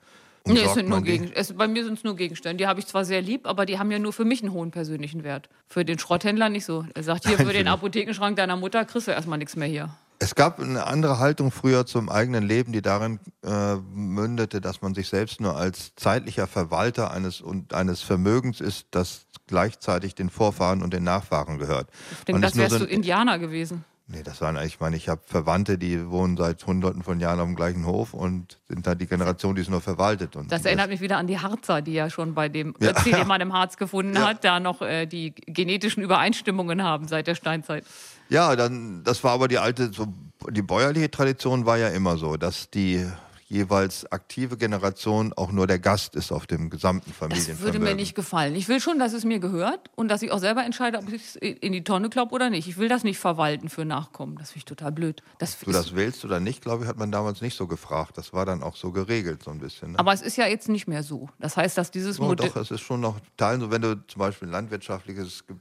[0.54, 1.02] Nee, es sind nur?
[1.02, 2.58] Gegen es, bei mir sind es nur Gegenstände.
[2.58, 4.72] Die habe ich zwar sehr lieb, aber die haben ja nur für mich einen hohen
[4.72, 5.50] persönlichen Wert.
[5.68, 6.86] Für den Schrotthändler nicht so.
[6.94, 9.90] Er sagt hier, für den Apothekenschrank deiner Mutter kriegst du erstmal nichts mehr hier.
[10.20, 14.96] Es gab eine andere Haltung früher zum eigenen Leben, die darin äh, mündete, dass man
[14.96, 20.82] sich selbst nur als zeitlicher Verwalter eines, und eines Vermögens ist, das gleichzeitig den Vorfahren
[20.82, 21.90] und den Nachfahren gehört.
[22.20, 23.86] Ich denke, das wärst so du Indianer gewesen.
[24.10, 27.42] Nee, das waren eigentlich, ich meine, ich habe Verwandte, die wohnen seit hunderten von Jahren
[27.42, 30.38] auf dem gleichen Hof und sind da die Generation, die es nur verwaltet.
[30.38, 33.12] Und Das erinnert mich wieder an die Harzer, die ja schon bei dem Ja, Ötzi,
[33.12, 34.28] den man im Harz gefunden Ja.
[34.30, 37.84] hat, da noch äh, die genetischen Übereinstimmungen haben seit der Steinzeit.
[38.30, 40.08] Ja, dann, das war aber die alte, so,
[40.52, 43.06] die bäuerliche Tradition war ja immer so, dass die
[43.50, 47.64] jeweils aktive Generation auch nur der Gast ist auf dem gesamten Das Familienvermögen.
[47.64, 48.56] würde mir nicht gefallen.
[48.56, 51.22] Ich will schon, dass es mir gehört und dass ich auch selber entscheide, ob ich
[51.24, 52.68] es in die Tonne klopp oder nicht.
[52.68, 54.36] Ich will das nicht verwalten für Nachkommen.
[54.38, 55.24] Das finde ich total blöd.
[55.40, 58.18] Das Du ist, das willst oder nicht, glaube ich, hat man damals nicht so gefragt.
[58.18, 59.94] Das war dann auch so geregelt, so ein bisschen.
[59.94, 60.00] Ne?
[60.00, 61.30] aber es ist ja jetzt nicht mehr so.
[61.40, 62.50] Das heißt, dass dieses oh, Modell.
[62.50, 65.56] doch, es ist schon noch Teilen, so wenn du zum Beispiel landwirtschaftliches, ge-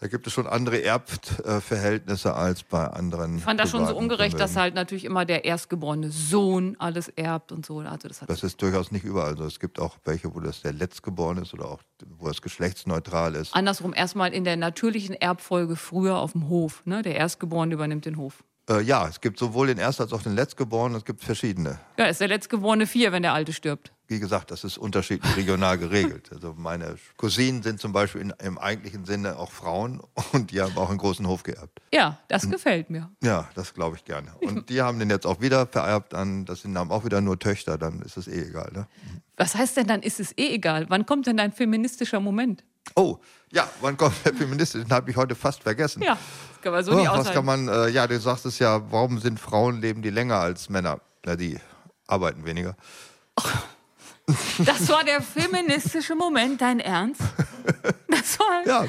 [0.00, 3.38] da gibt es schon andere Erbverhältnisse als bei anderen.
[3.38, 7.50] Ich fand das schon so ungerecht, dass halt natürlich immer der erstgeborene Sohn alles erbt
[7.50, 7.80] und so.
[7.80, 9.44] Also das hat Das ist durchaus nicht überall so.
[9.44, 11.80] Es gibt auch welche, wo das der Letztgeborene ist oder auch
[12.18, 13.54] wo es geschlechtsneutral ist.
[13.54, 16.82] andersrum erstmal in der natürlichen Erbfolge früher auf dem Hof.
[16.86, 17.02] Ne?
[17.02, 18.44] Der Erstgeborene übernimmt den Hof.
[18.68, 20.96] Äh, ja, es gibt sowohl den Erst- als auch den Letztgeborenen.
[20.98, 21.78] Es gibt verschiedene.
[21.98, 23.92] Ja, ist der Letztgeborene vier, wenn der Alte stirbt.
[24.10, 26.30] Wie gesagt, das ist unterschiedlich regional geregelt.
[26.34, 30.00] Also meine Cousinen sind zum Beispiel in, im eigentlichen Sinne auch Frauen
[30.32, 31.80] und die haben auch einen großen Hof geerbt.
[31.92, 32.50] Ja, das Hm.
[32.52, 33.10] gefällt mir.
[33.22, 34.32] Ja, das glaube ich gerne.
[34.40, 37.38] Und die haben den jetzt auch wieder vererbt an, das sind haben auch wieder nur
[37.38, 38.70] Töchter, dann ist es eh egal.
[38.74, 38.86] Ne?
[39.36, 40.86] Was heißt denn dann, ist es eh egal?
[40.88, 42.64] Wann kommt denn dein feministischer Moment?
[42.94, 43.18] Oh,
[43.52, 44.74] ja, wann kommt der Feminist?
[44.74, 46.02] Den habe ich heute fast vergessen.
[46.02, 46.12] Ja,
[46.52, 47.34] das kann man so Oh, nicht was aushalten.
[47.34, 50.68] kann man, äh, ja, du sagst es ja, warum sind Frauen, leben die länger als
[50.68, 51.00] Männer?
[51.24, 51.58] Na, die
[52.06, 52.76] arbeiten weniger.
[54.58, 57.20] Das war der feministische Moment, dein Ernst?
[58.08, 58.84] Das war, Ja,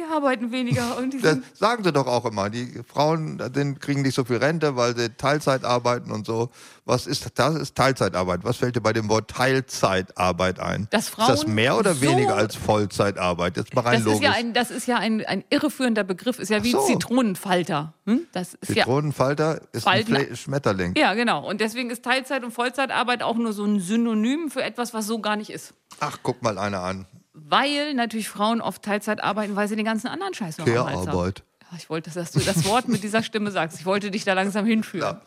[0.00, 2.50] die arbeiten weniger und die das sagen sie doch auch immer.
[2.50, 6.50] Die Frauen sind, kriegen nicht so viel Rente, weil sie Teilzeit arbeiten und so.
[6.84, 7.54] Was ist das?
[7.56, 8.40] Ist Teilzeitarbeit.
[8.42, 10.88] Was fällt dir bei dem Wort Teilzeitarbeit ein?
[10.90, 13.56] Dass ist das Frauen mehr oder so- weniger als Vollzeitarbeit?
[13.56, 14.24] Jetzt mal rein das ist logisch.
[14.24, 16.80] ja, ein, das ist ja ein, ein irreführender Begriff, ist ja wie so.
[16.86, 17.94] Zitronenfalter.
[18.06, 18.22] Hm?
[18.32, 20.94] Das ist ja, Zitronenfalter ist Falten- ein Schmetterling.
[20.96, 21.48] ja, genau.
[21.48, 25.20] Und deswegen ist Teilzeit und Vollzeitarbeit auch nur so ein Synonym für etwas, was so
[25.20, 25.74] gar nicht ist.
[26.00, 27.06] Ach, guck mal einer an.
[27.32, 30.74] Weil natürlich Frauen oft Teilzeit arbeiten, weil sie den ganzen anderen Scheiß noch haben.
[30.74, 31.44] Care-Arbeit.
[31.70, 33.78] Ja, ich wollte, dass du das Wort mit dieser Stimme sagst.
[33.78, 35.16] Ich wollte dich da langsam hinführen.
[35.16, 35.20] Ja.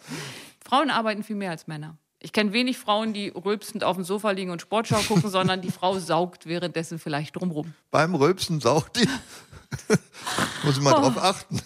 [0.66, 1.98] Frauen arbeiten viel mehr als Männer.
[2.20, 5.72] Ich kenne wenig Frauen, die rülpsend auf dem Sofa liegen und Sportschau gucken, sondern die
[5.72, 7.74] Frau saugt währenddessen vielleicht drumrum.
[7.92, 9.08] Beim Rülpsen saugt die.
[10.64, 11.02] Muss ich mal Oh.
[11.02, 11.60] drauf achten.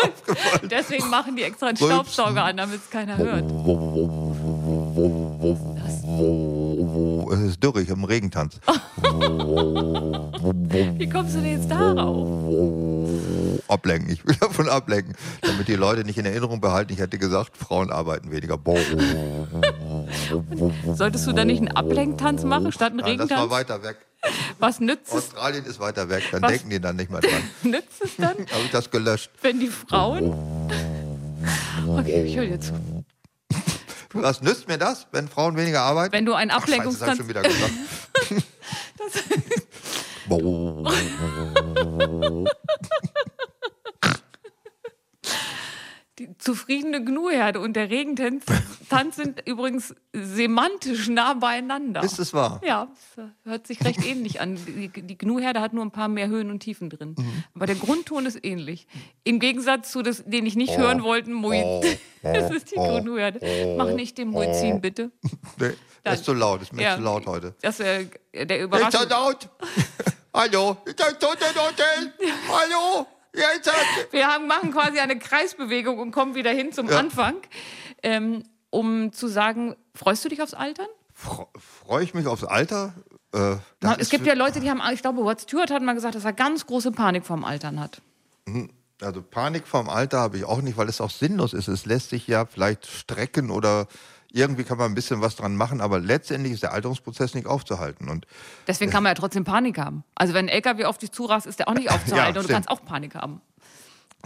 [0.70, 1.76] Deswegen machen die extra einen.
[1.76, 3.44] Staubsauger an, damit es keiner hört.
[7.32, 8.60] Es ist dürrig im Regentanz.
[10.98, 12.26] Wie kommst du denn jetzt darauf?
[13.68, 14.10] Ablenken.
[14.12, 15.14] Ich will davon ablenken.
[15.42, 18.58] Damit die Leute nicht in Erinnerung behalten, ich hätte gesagt, Frauen arbeiten weniger.
[20.94, 23.68] Solltest du da nicht einen Ablenktanz machen statt einen Nein, das war Regentanz?
[23.68, 23.96] weiter weg.
[24.58, 26.24] Was nützt es, Australien ist weiter weg.
[26.32, 26.50] Dann Was?
[26.52, 27.42] denken die dann nicht mehr dran.
[27.62, 29.30] nützt es dann, Habe ich das gelöscht.
[29.42, 30.34] wenn die Frauen.
[31.86, 32.72] Okay, ich höre jetzt.
[34.12, 36.12] Was nützt mir das, wenn Frauen weniger arbeiten?
[36.12, 37.16] Wenn du einen Ach, Scheiße, das Ablenkungstanz.
[37.18, 37.72] schon wieder gesagt.
[46.18, 48.44] Die zufriedene Gnuherde und der Regentanz
[48.88, 52.02] Tanz sind übrigens semantisch nah beieinander.
[52.02, 52.60] Ist es wahr?
[52.64, 52.88] Ja,
[53.44, 54.58] hört sich recht ähnlich an.
[54.66, 57.14] Die, die Gnuherde hat nur ein paar mehr Höhen und Tiefen drin.
[57.16, 57.44] Mhm.
[57.54, 58.88] Aber der Grundton ist ähnlich.
[59.22, 61.98] Im Gegensatz zu das, den ich nicht hören wollte, Muizin.
[62.20, 63.76] Das ist die oh, Gnuherde.
[63.78, 65.12] Mach nicht den Muizin, bitte.
[65.56, 65.70] Nee,
[66.02, 66.62] das ist zu laut.
[66.62, 66.96] Ist mir Ja.
[66.96, 67.54] zu laut heute.
[67.62, 69.08] Das, äh, der Ist zu Überraschung.
[69.08, 69.48] laut?
[70.34, 70.76] Hallo?
[70.84, 72.12] Ist das Hotel?
[72.48, 73.06] Hallo?
[73.34, 74.12] Jetzt hat...
[74.12, 76.98] Wir haben, machen quasi eine Kreisbewegung und kommen wieder hin zum Ja.
[76.98, 77.36] Anfang,
[78.02, 80.88] ähm, um zu sagen, freust du dich aufs Altern?
[81.14, 82.94] Freue ich mich aufs Alter?
[83.34, 83.56] Äh,
[83.98, 86.32] es gibt ja Leute, die haben, ich glaube, Rod Stewart hat mal gesagt, dass er
[86.32, 88.00] ganz große Panik vorm Altern hat.
[89.02, 91.68] Also Panik vorm Alter habe ich auch nicht, weil es auch sinnlos ist.
[91.68, 93.86] Es lässt sich ja vielleicht strecken oder
[94.30, 98.08] irgendwie kann man ein bisschen was dran machen, aber letztendlich ist der Alterungsprozess nicht aufzuhalten.
[98.08, 98.26] Und
[98.66, 100.04] Deswegen kann man ja trotzdem Panik haben.
[100.14, 102.52] Also wenn ein LKW auf dich zurast, ist der auch nicht aufzuhalten Ja, und du
[102.52, 103.40] kannst auch Panik haben.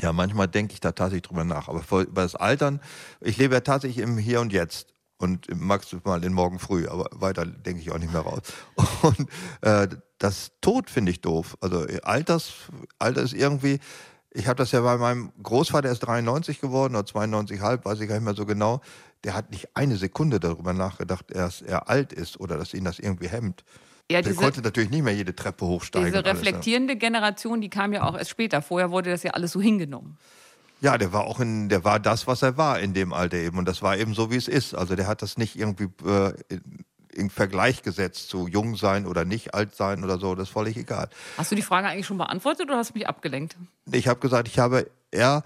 [0.00, 1.68] Ja, manchmal denke ich da tatsächlich drüber nach.
[1.68, 2.80] Aber vor, über das Altern,
[3.20, 4.88] ich lebe ja tatsächlich im Hier und Jetzt
[5.18, 8.40] und im maximal in morgen früh, aber weiter denke ich auch nicht mehr raus.
[9.02, 9.28] Und
[9.60, 9.86] äh,
[10.18, 11.56] das Tod finde ich doof.
[11.60, 12.52] Also äh, Alters,
[12.98, 13.78] Alter ist irgendwie,
[14.32, 18.08] ich habe das ja bei meinem Großvater, der ist 93 geworden oder 92,5, weiß ich
[18.08, 18.80] gar nicht mehr so genau.
[19.24, 22.98] Der hat nicht eine Sekunde darüber nachgedacht, dass er alt ist oder dass ihn das
[22.98, 23.64] irgendwie hemmt.
[24.10, 26.06] Ja, Der diese, konnte natürlich nicht mehr jede Treppe hochsteigen.
[26.06, 28.60] diese alles, reflektierende Generation, die kam ja auch erst später.
[28.60, 30.18] Vorher wurde das ja alles so hingenommen.
[30.80, 33.56] Ja, der war auch in, der war das, was er war in dem Alter eben.
[33.56, 34.74] Und das war eben so, wie es ist.
[34.74, 39.24] Also der hat das nicht irgendwie äh, in, in Vergleich gesetzt zu jung sein oder
[39.24, 40.34] nicht alt sein oder so.
[40.34, 41.08] Das ist völlig egal.
[41.38, 43.56] Hast du die Frage eigentlich schon beantwortet oder hast du mich abgelenkt?
[43.92, 45.44] Ich habe gesagt, ich habe eher,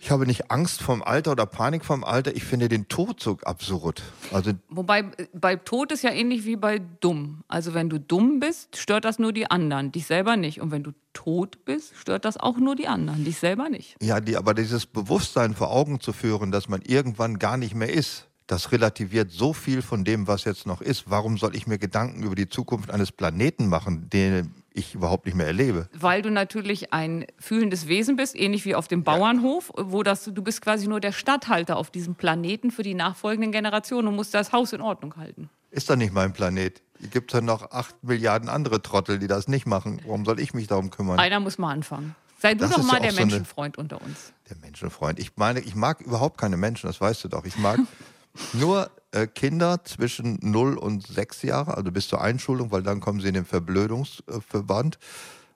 [0.00, 2.34] ich habe nicht Angst vom Alter oder Panik vom Alter.
[2.34, 4.02] Ich finde den Tod so absurd.
[4.32, 7.44] Also Wobei äh, bei Tod ist ja ähnlich wie bei dumm.
[7.48, 10.62] Also wenn du dumm bist, stört das nur die anderen, dich selber nicht.
[10.62, 13.96] Und wenn du tot bist, stört das auch nur die anderen, dich selber nicht.
[14.00, 17.92] Ja, die, aber dieses Bewusstsein vor Augen zu führen, dass man irgendwann gar nicht mehr
[17.92, 21.04] ist, das relativiert so viel von dem, was jetzt noch ist.
[21.08, 25.36] Warum soll ich mir Gedanken über die Zukunft eines Planeten machen, den ich überhaupt nicht
[25.36, 25.88] mehr erlebe?
[25.92, 30.42] Weil du natürlich ein fühlendes Wesen bist, ähnlich wie auf dem Bauernhof, wo das, du
[30.42, 34.52] bist quasi nur der Statthalter auf diesem Planeten für die nachfolgenden Generationen und musst das
[34.52, 35.48] Haus in Ordnung halten.
[35.70, 36.82] Ist doch nicht mein Planet.
[36.98, 40.00] Hier gibt es ja noch acht Milliarden andere Trottel, die das nicht machen.
[40.04, 41.20] Warum soll ich mich darum kümmern?
[41.20, 42.16] Einer muss mal anfangen.
[42.40, 44.32] Sei du Das doch mal ja der auch so eine- Menschenfreund unter uns.
[44.48, 45.20] Der Menschenfreund.
[45.20, 47.44] Ich meine, ich mag überhaupt keine Menschen, das weißt du doch.
[47.44, 47.78] Ich mag
[48.52, 53.20] nur äh, Kinder zwischen 0 und 6 Jahre, also bis zur Einschulung, weil dann kommen
[53.20, 54.98] sie in den Verblödungsverband.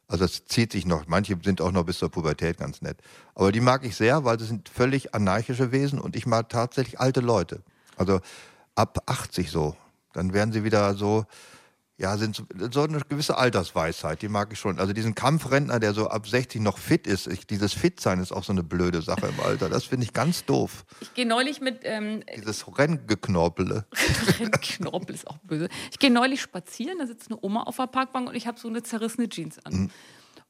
[0.06, 1.06] Also es zieht sich noch.
[1.06, 2.98] Manche sind auch noch bis zur Pubertät ganz nett.
[3.34, 7.00] Aber die mag ich sehr, weil sie sind völlig anarchische Wesen und ich mag tatsächlich
[7.00, 7.62] alte Leute.
[7.96, 8.20] Also
[8.74, 9.76] ab 80 so.
[10.12, 11.24] Dann werden sie wieder so,
[11.96, 14.80] ja, sind so, eine gewisse Altersweisheit, die mag ich schon.
[14.80, 18.42] Also diesen Kampfrentner, der so ab 60 noch fit ist, ich, dieses Fitsein ist auch
[18.42, 19.68] so eine blöde Sache im Alter.
[19.68, 20.84] Das finde ich ganz doof.
[21.00, 23.86] Ich gehe neulich mit, ähm, Dieses Renngeknorpele.
[24.60, 25.68] Knorpel ist auch böse.
[25.92, 28.66] Ich gehe neulich spazieren, da sitzt eine Oma auf der Parkbank und ich habe so
[28.66, 29.72] eine zerrissene Jeans an.
[29.74, 29.90] Mhm.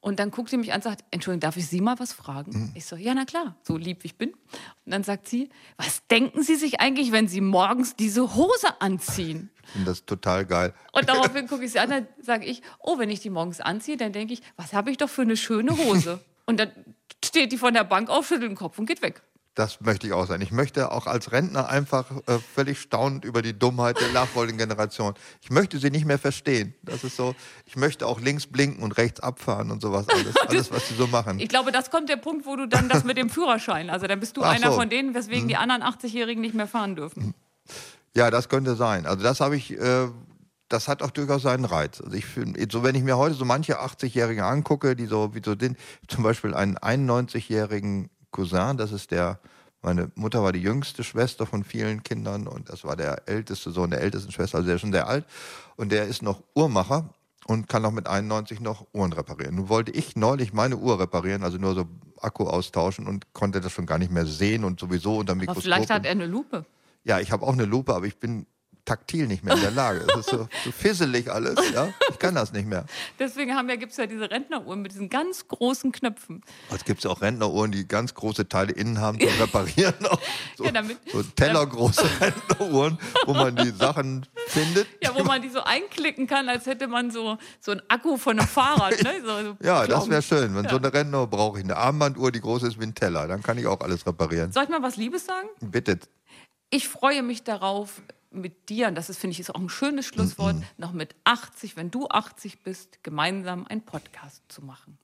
[0.05, 2.51] Und dann guckt sie mich an und sagt, Entschuldigung, darf ich Sie mal was fragen?
[2.51, 2.71] Mhm.
[2.75, 4.33] Ich so, ja, na klar, so lieb wie ich bin.
[4.33, 9.49] Und dann sagt sie, was denken Sie sich eigentlich, wenn Sie morgens diese Hose anziehen?
[9.63, 10.75] Ich finde das total geil.
[10.91, 13.97] Und daraufhin gucke ich sie an, dann sage ich, oh, wenn ich die morgens anziehe,
[13.97, 16.19] dann denke ich, was habe ich doch für eine schöne Hose.
[16.45, 16.69] Und dann
[17.25, 19.23] steht die von der Bank auf, schüttelt den Kopf und geht weg.
[19.55, 20.41] Das möchte ich auch sein.
[20.41, 25.13] Ich möchte auch als Rentner einfach äh, völlig staunend über die Dummheit der nachfolgenden Generation.
[25.41, 26.75] Ich möchte sie nicht mehr verstehen.
[26.83, 27.35] Das ist so,
[27.65, 30.35] ich möchte auch links blinken und rechts abfahren und sowas alles.
[30.47, 31.39] Alles, was sie so machen.
[31.39, 34.19] Ich glaube, das kommt der Punkt, wo du dann das mit dem Führerschein, also dann
[34.19, 34.77] bist du Ach einer so.
[34.77, 37.33] von denen, weswegen die anderen 80-Jährigen nicht mehr fahren dürfen.
[38.13, 39.05] Ja, das könnte sein.
[39.05, 40.07] Also das habe ich, äh,
[40.67, 42.01] das hat auch durchaus seinen Reiz.
[42.01, 45.41] Also ich finde, so wenn ich mir heute so manche 80-Jährige angucke, die so wie
[45.43, 45.77] so sind,
[46.07, 49.39] zum Beispiel einen 91-jährigen Cousin, das ist der,
[49.81, 53.91] meine Mutter war die jüngste Schwester von vielen Kindern und das war der älteste Sohn
[53.91, 55.25] der ältesten Schwester, also der ist schon sehr alt
[55.77, 57.09] und der ist noch Uhrmacher
[57.47, 59.55] und kann auch mit 91 noch Uhren reparieren.
[59.55, 61.85] Nun wollte ich neulich meine Uhr reparieren, also nur so
[62.19, 65.41] Akku austauschen und konnte das schon gar nicht mehr sehen und sowieso unter dem Aber
[65.41, 65.63] Mikroskop.
[65.63, 66.65] vielleicht hat er eine Lupe.
[67.03, 68.47] ja, ich habe auch eine Lupe, aber ich bin
[68.85, 70.05] taktil nicht mehr in der Lage.
[70.07, 71.89] Es ist so, so fisselig alles, ja.
[72.09, 72.85] Ich kann das nicht mehr.
[73.19, 76.41] Deswegen haben ja, gibt es ja diese Rentneruhren mit diesen ganz großen Knöpfen.
[76.73, 79.93] Es gibt ja auch Rentneruhren, die ganz große Teile innen haben zum Reparieren.
[80.07, 80.21] Auch
[80.55, 84.87] so, Ja, damit- so tellergroße Rentneruhren, wo man die Sachen findet.
[85.01, 88.37] Ja, wo man die so einklicken kann, als hätte man so, so einen Akku von
[88.39, 89.01] einem Fahrrad.
[89.03, 89.21] Ne?
[89.25, 90.55] So, so Ja, das wäre schön.
[90.55, 93.27] Wenn so eine Rentneruhr brauche ich eine Armbanduhr, die groß ist wie ein Teller.
[93.27, 94.51] Dann kann ich auch alles reparieren.
[94.51, 95.47] Soll ich mal was Liebes sagen?
[95.59, 95.99] Bitte.
[96.69, 98.01] Ich freue mich darauf,
[98.35, 101.75] mit dir, und das ist, finde ich, ist auch ein schönes Schlusswort, noch mit 80,
[101.75, 104.97] wenn du 80 bist, gemeinsam einen Podcast zu machen.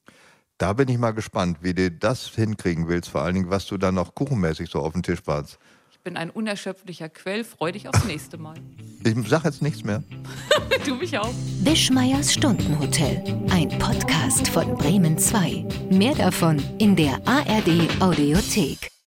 [0.57, 3.09] Da bin ich mal gespannt, wie du das hinkriegen willst.
[3.09, 5.57] Vor allen Dingen, was du dann noch kuchenmäßig so auf den Tisch bringst.
[5.91, 8.55] Ich bin ein unerschöpflicher Quell, freu dich aufs nächste Mal.
[9.03, 10.03] Ich sage jetzt nichts mehr.
[10.85, 11.29] Du mich auch.
[11.59, 13.21] Wischmeiers Stundenhotel.
[13.51, 15.67] Ein Podcast von Bremen 2.
[15.91, 18.91] Mehr davon in der ARD Audiothek.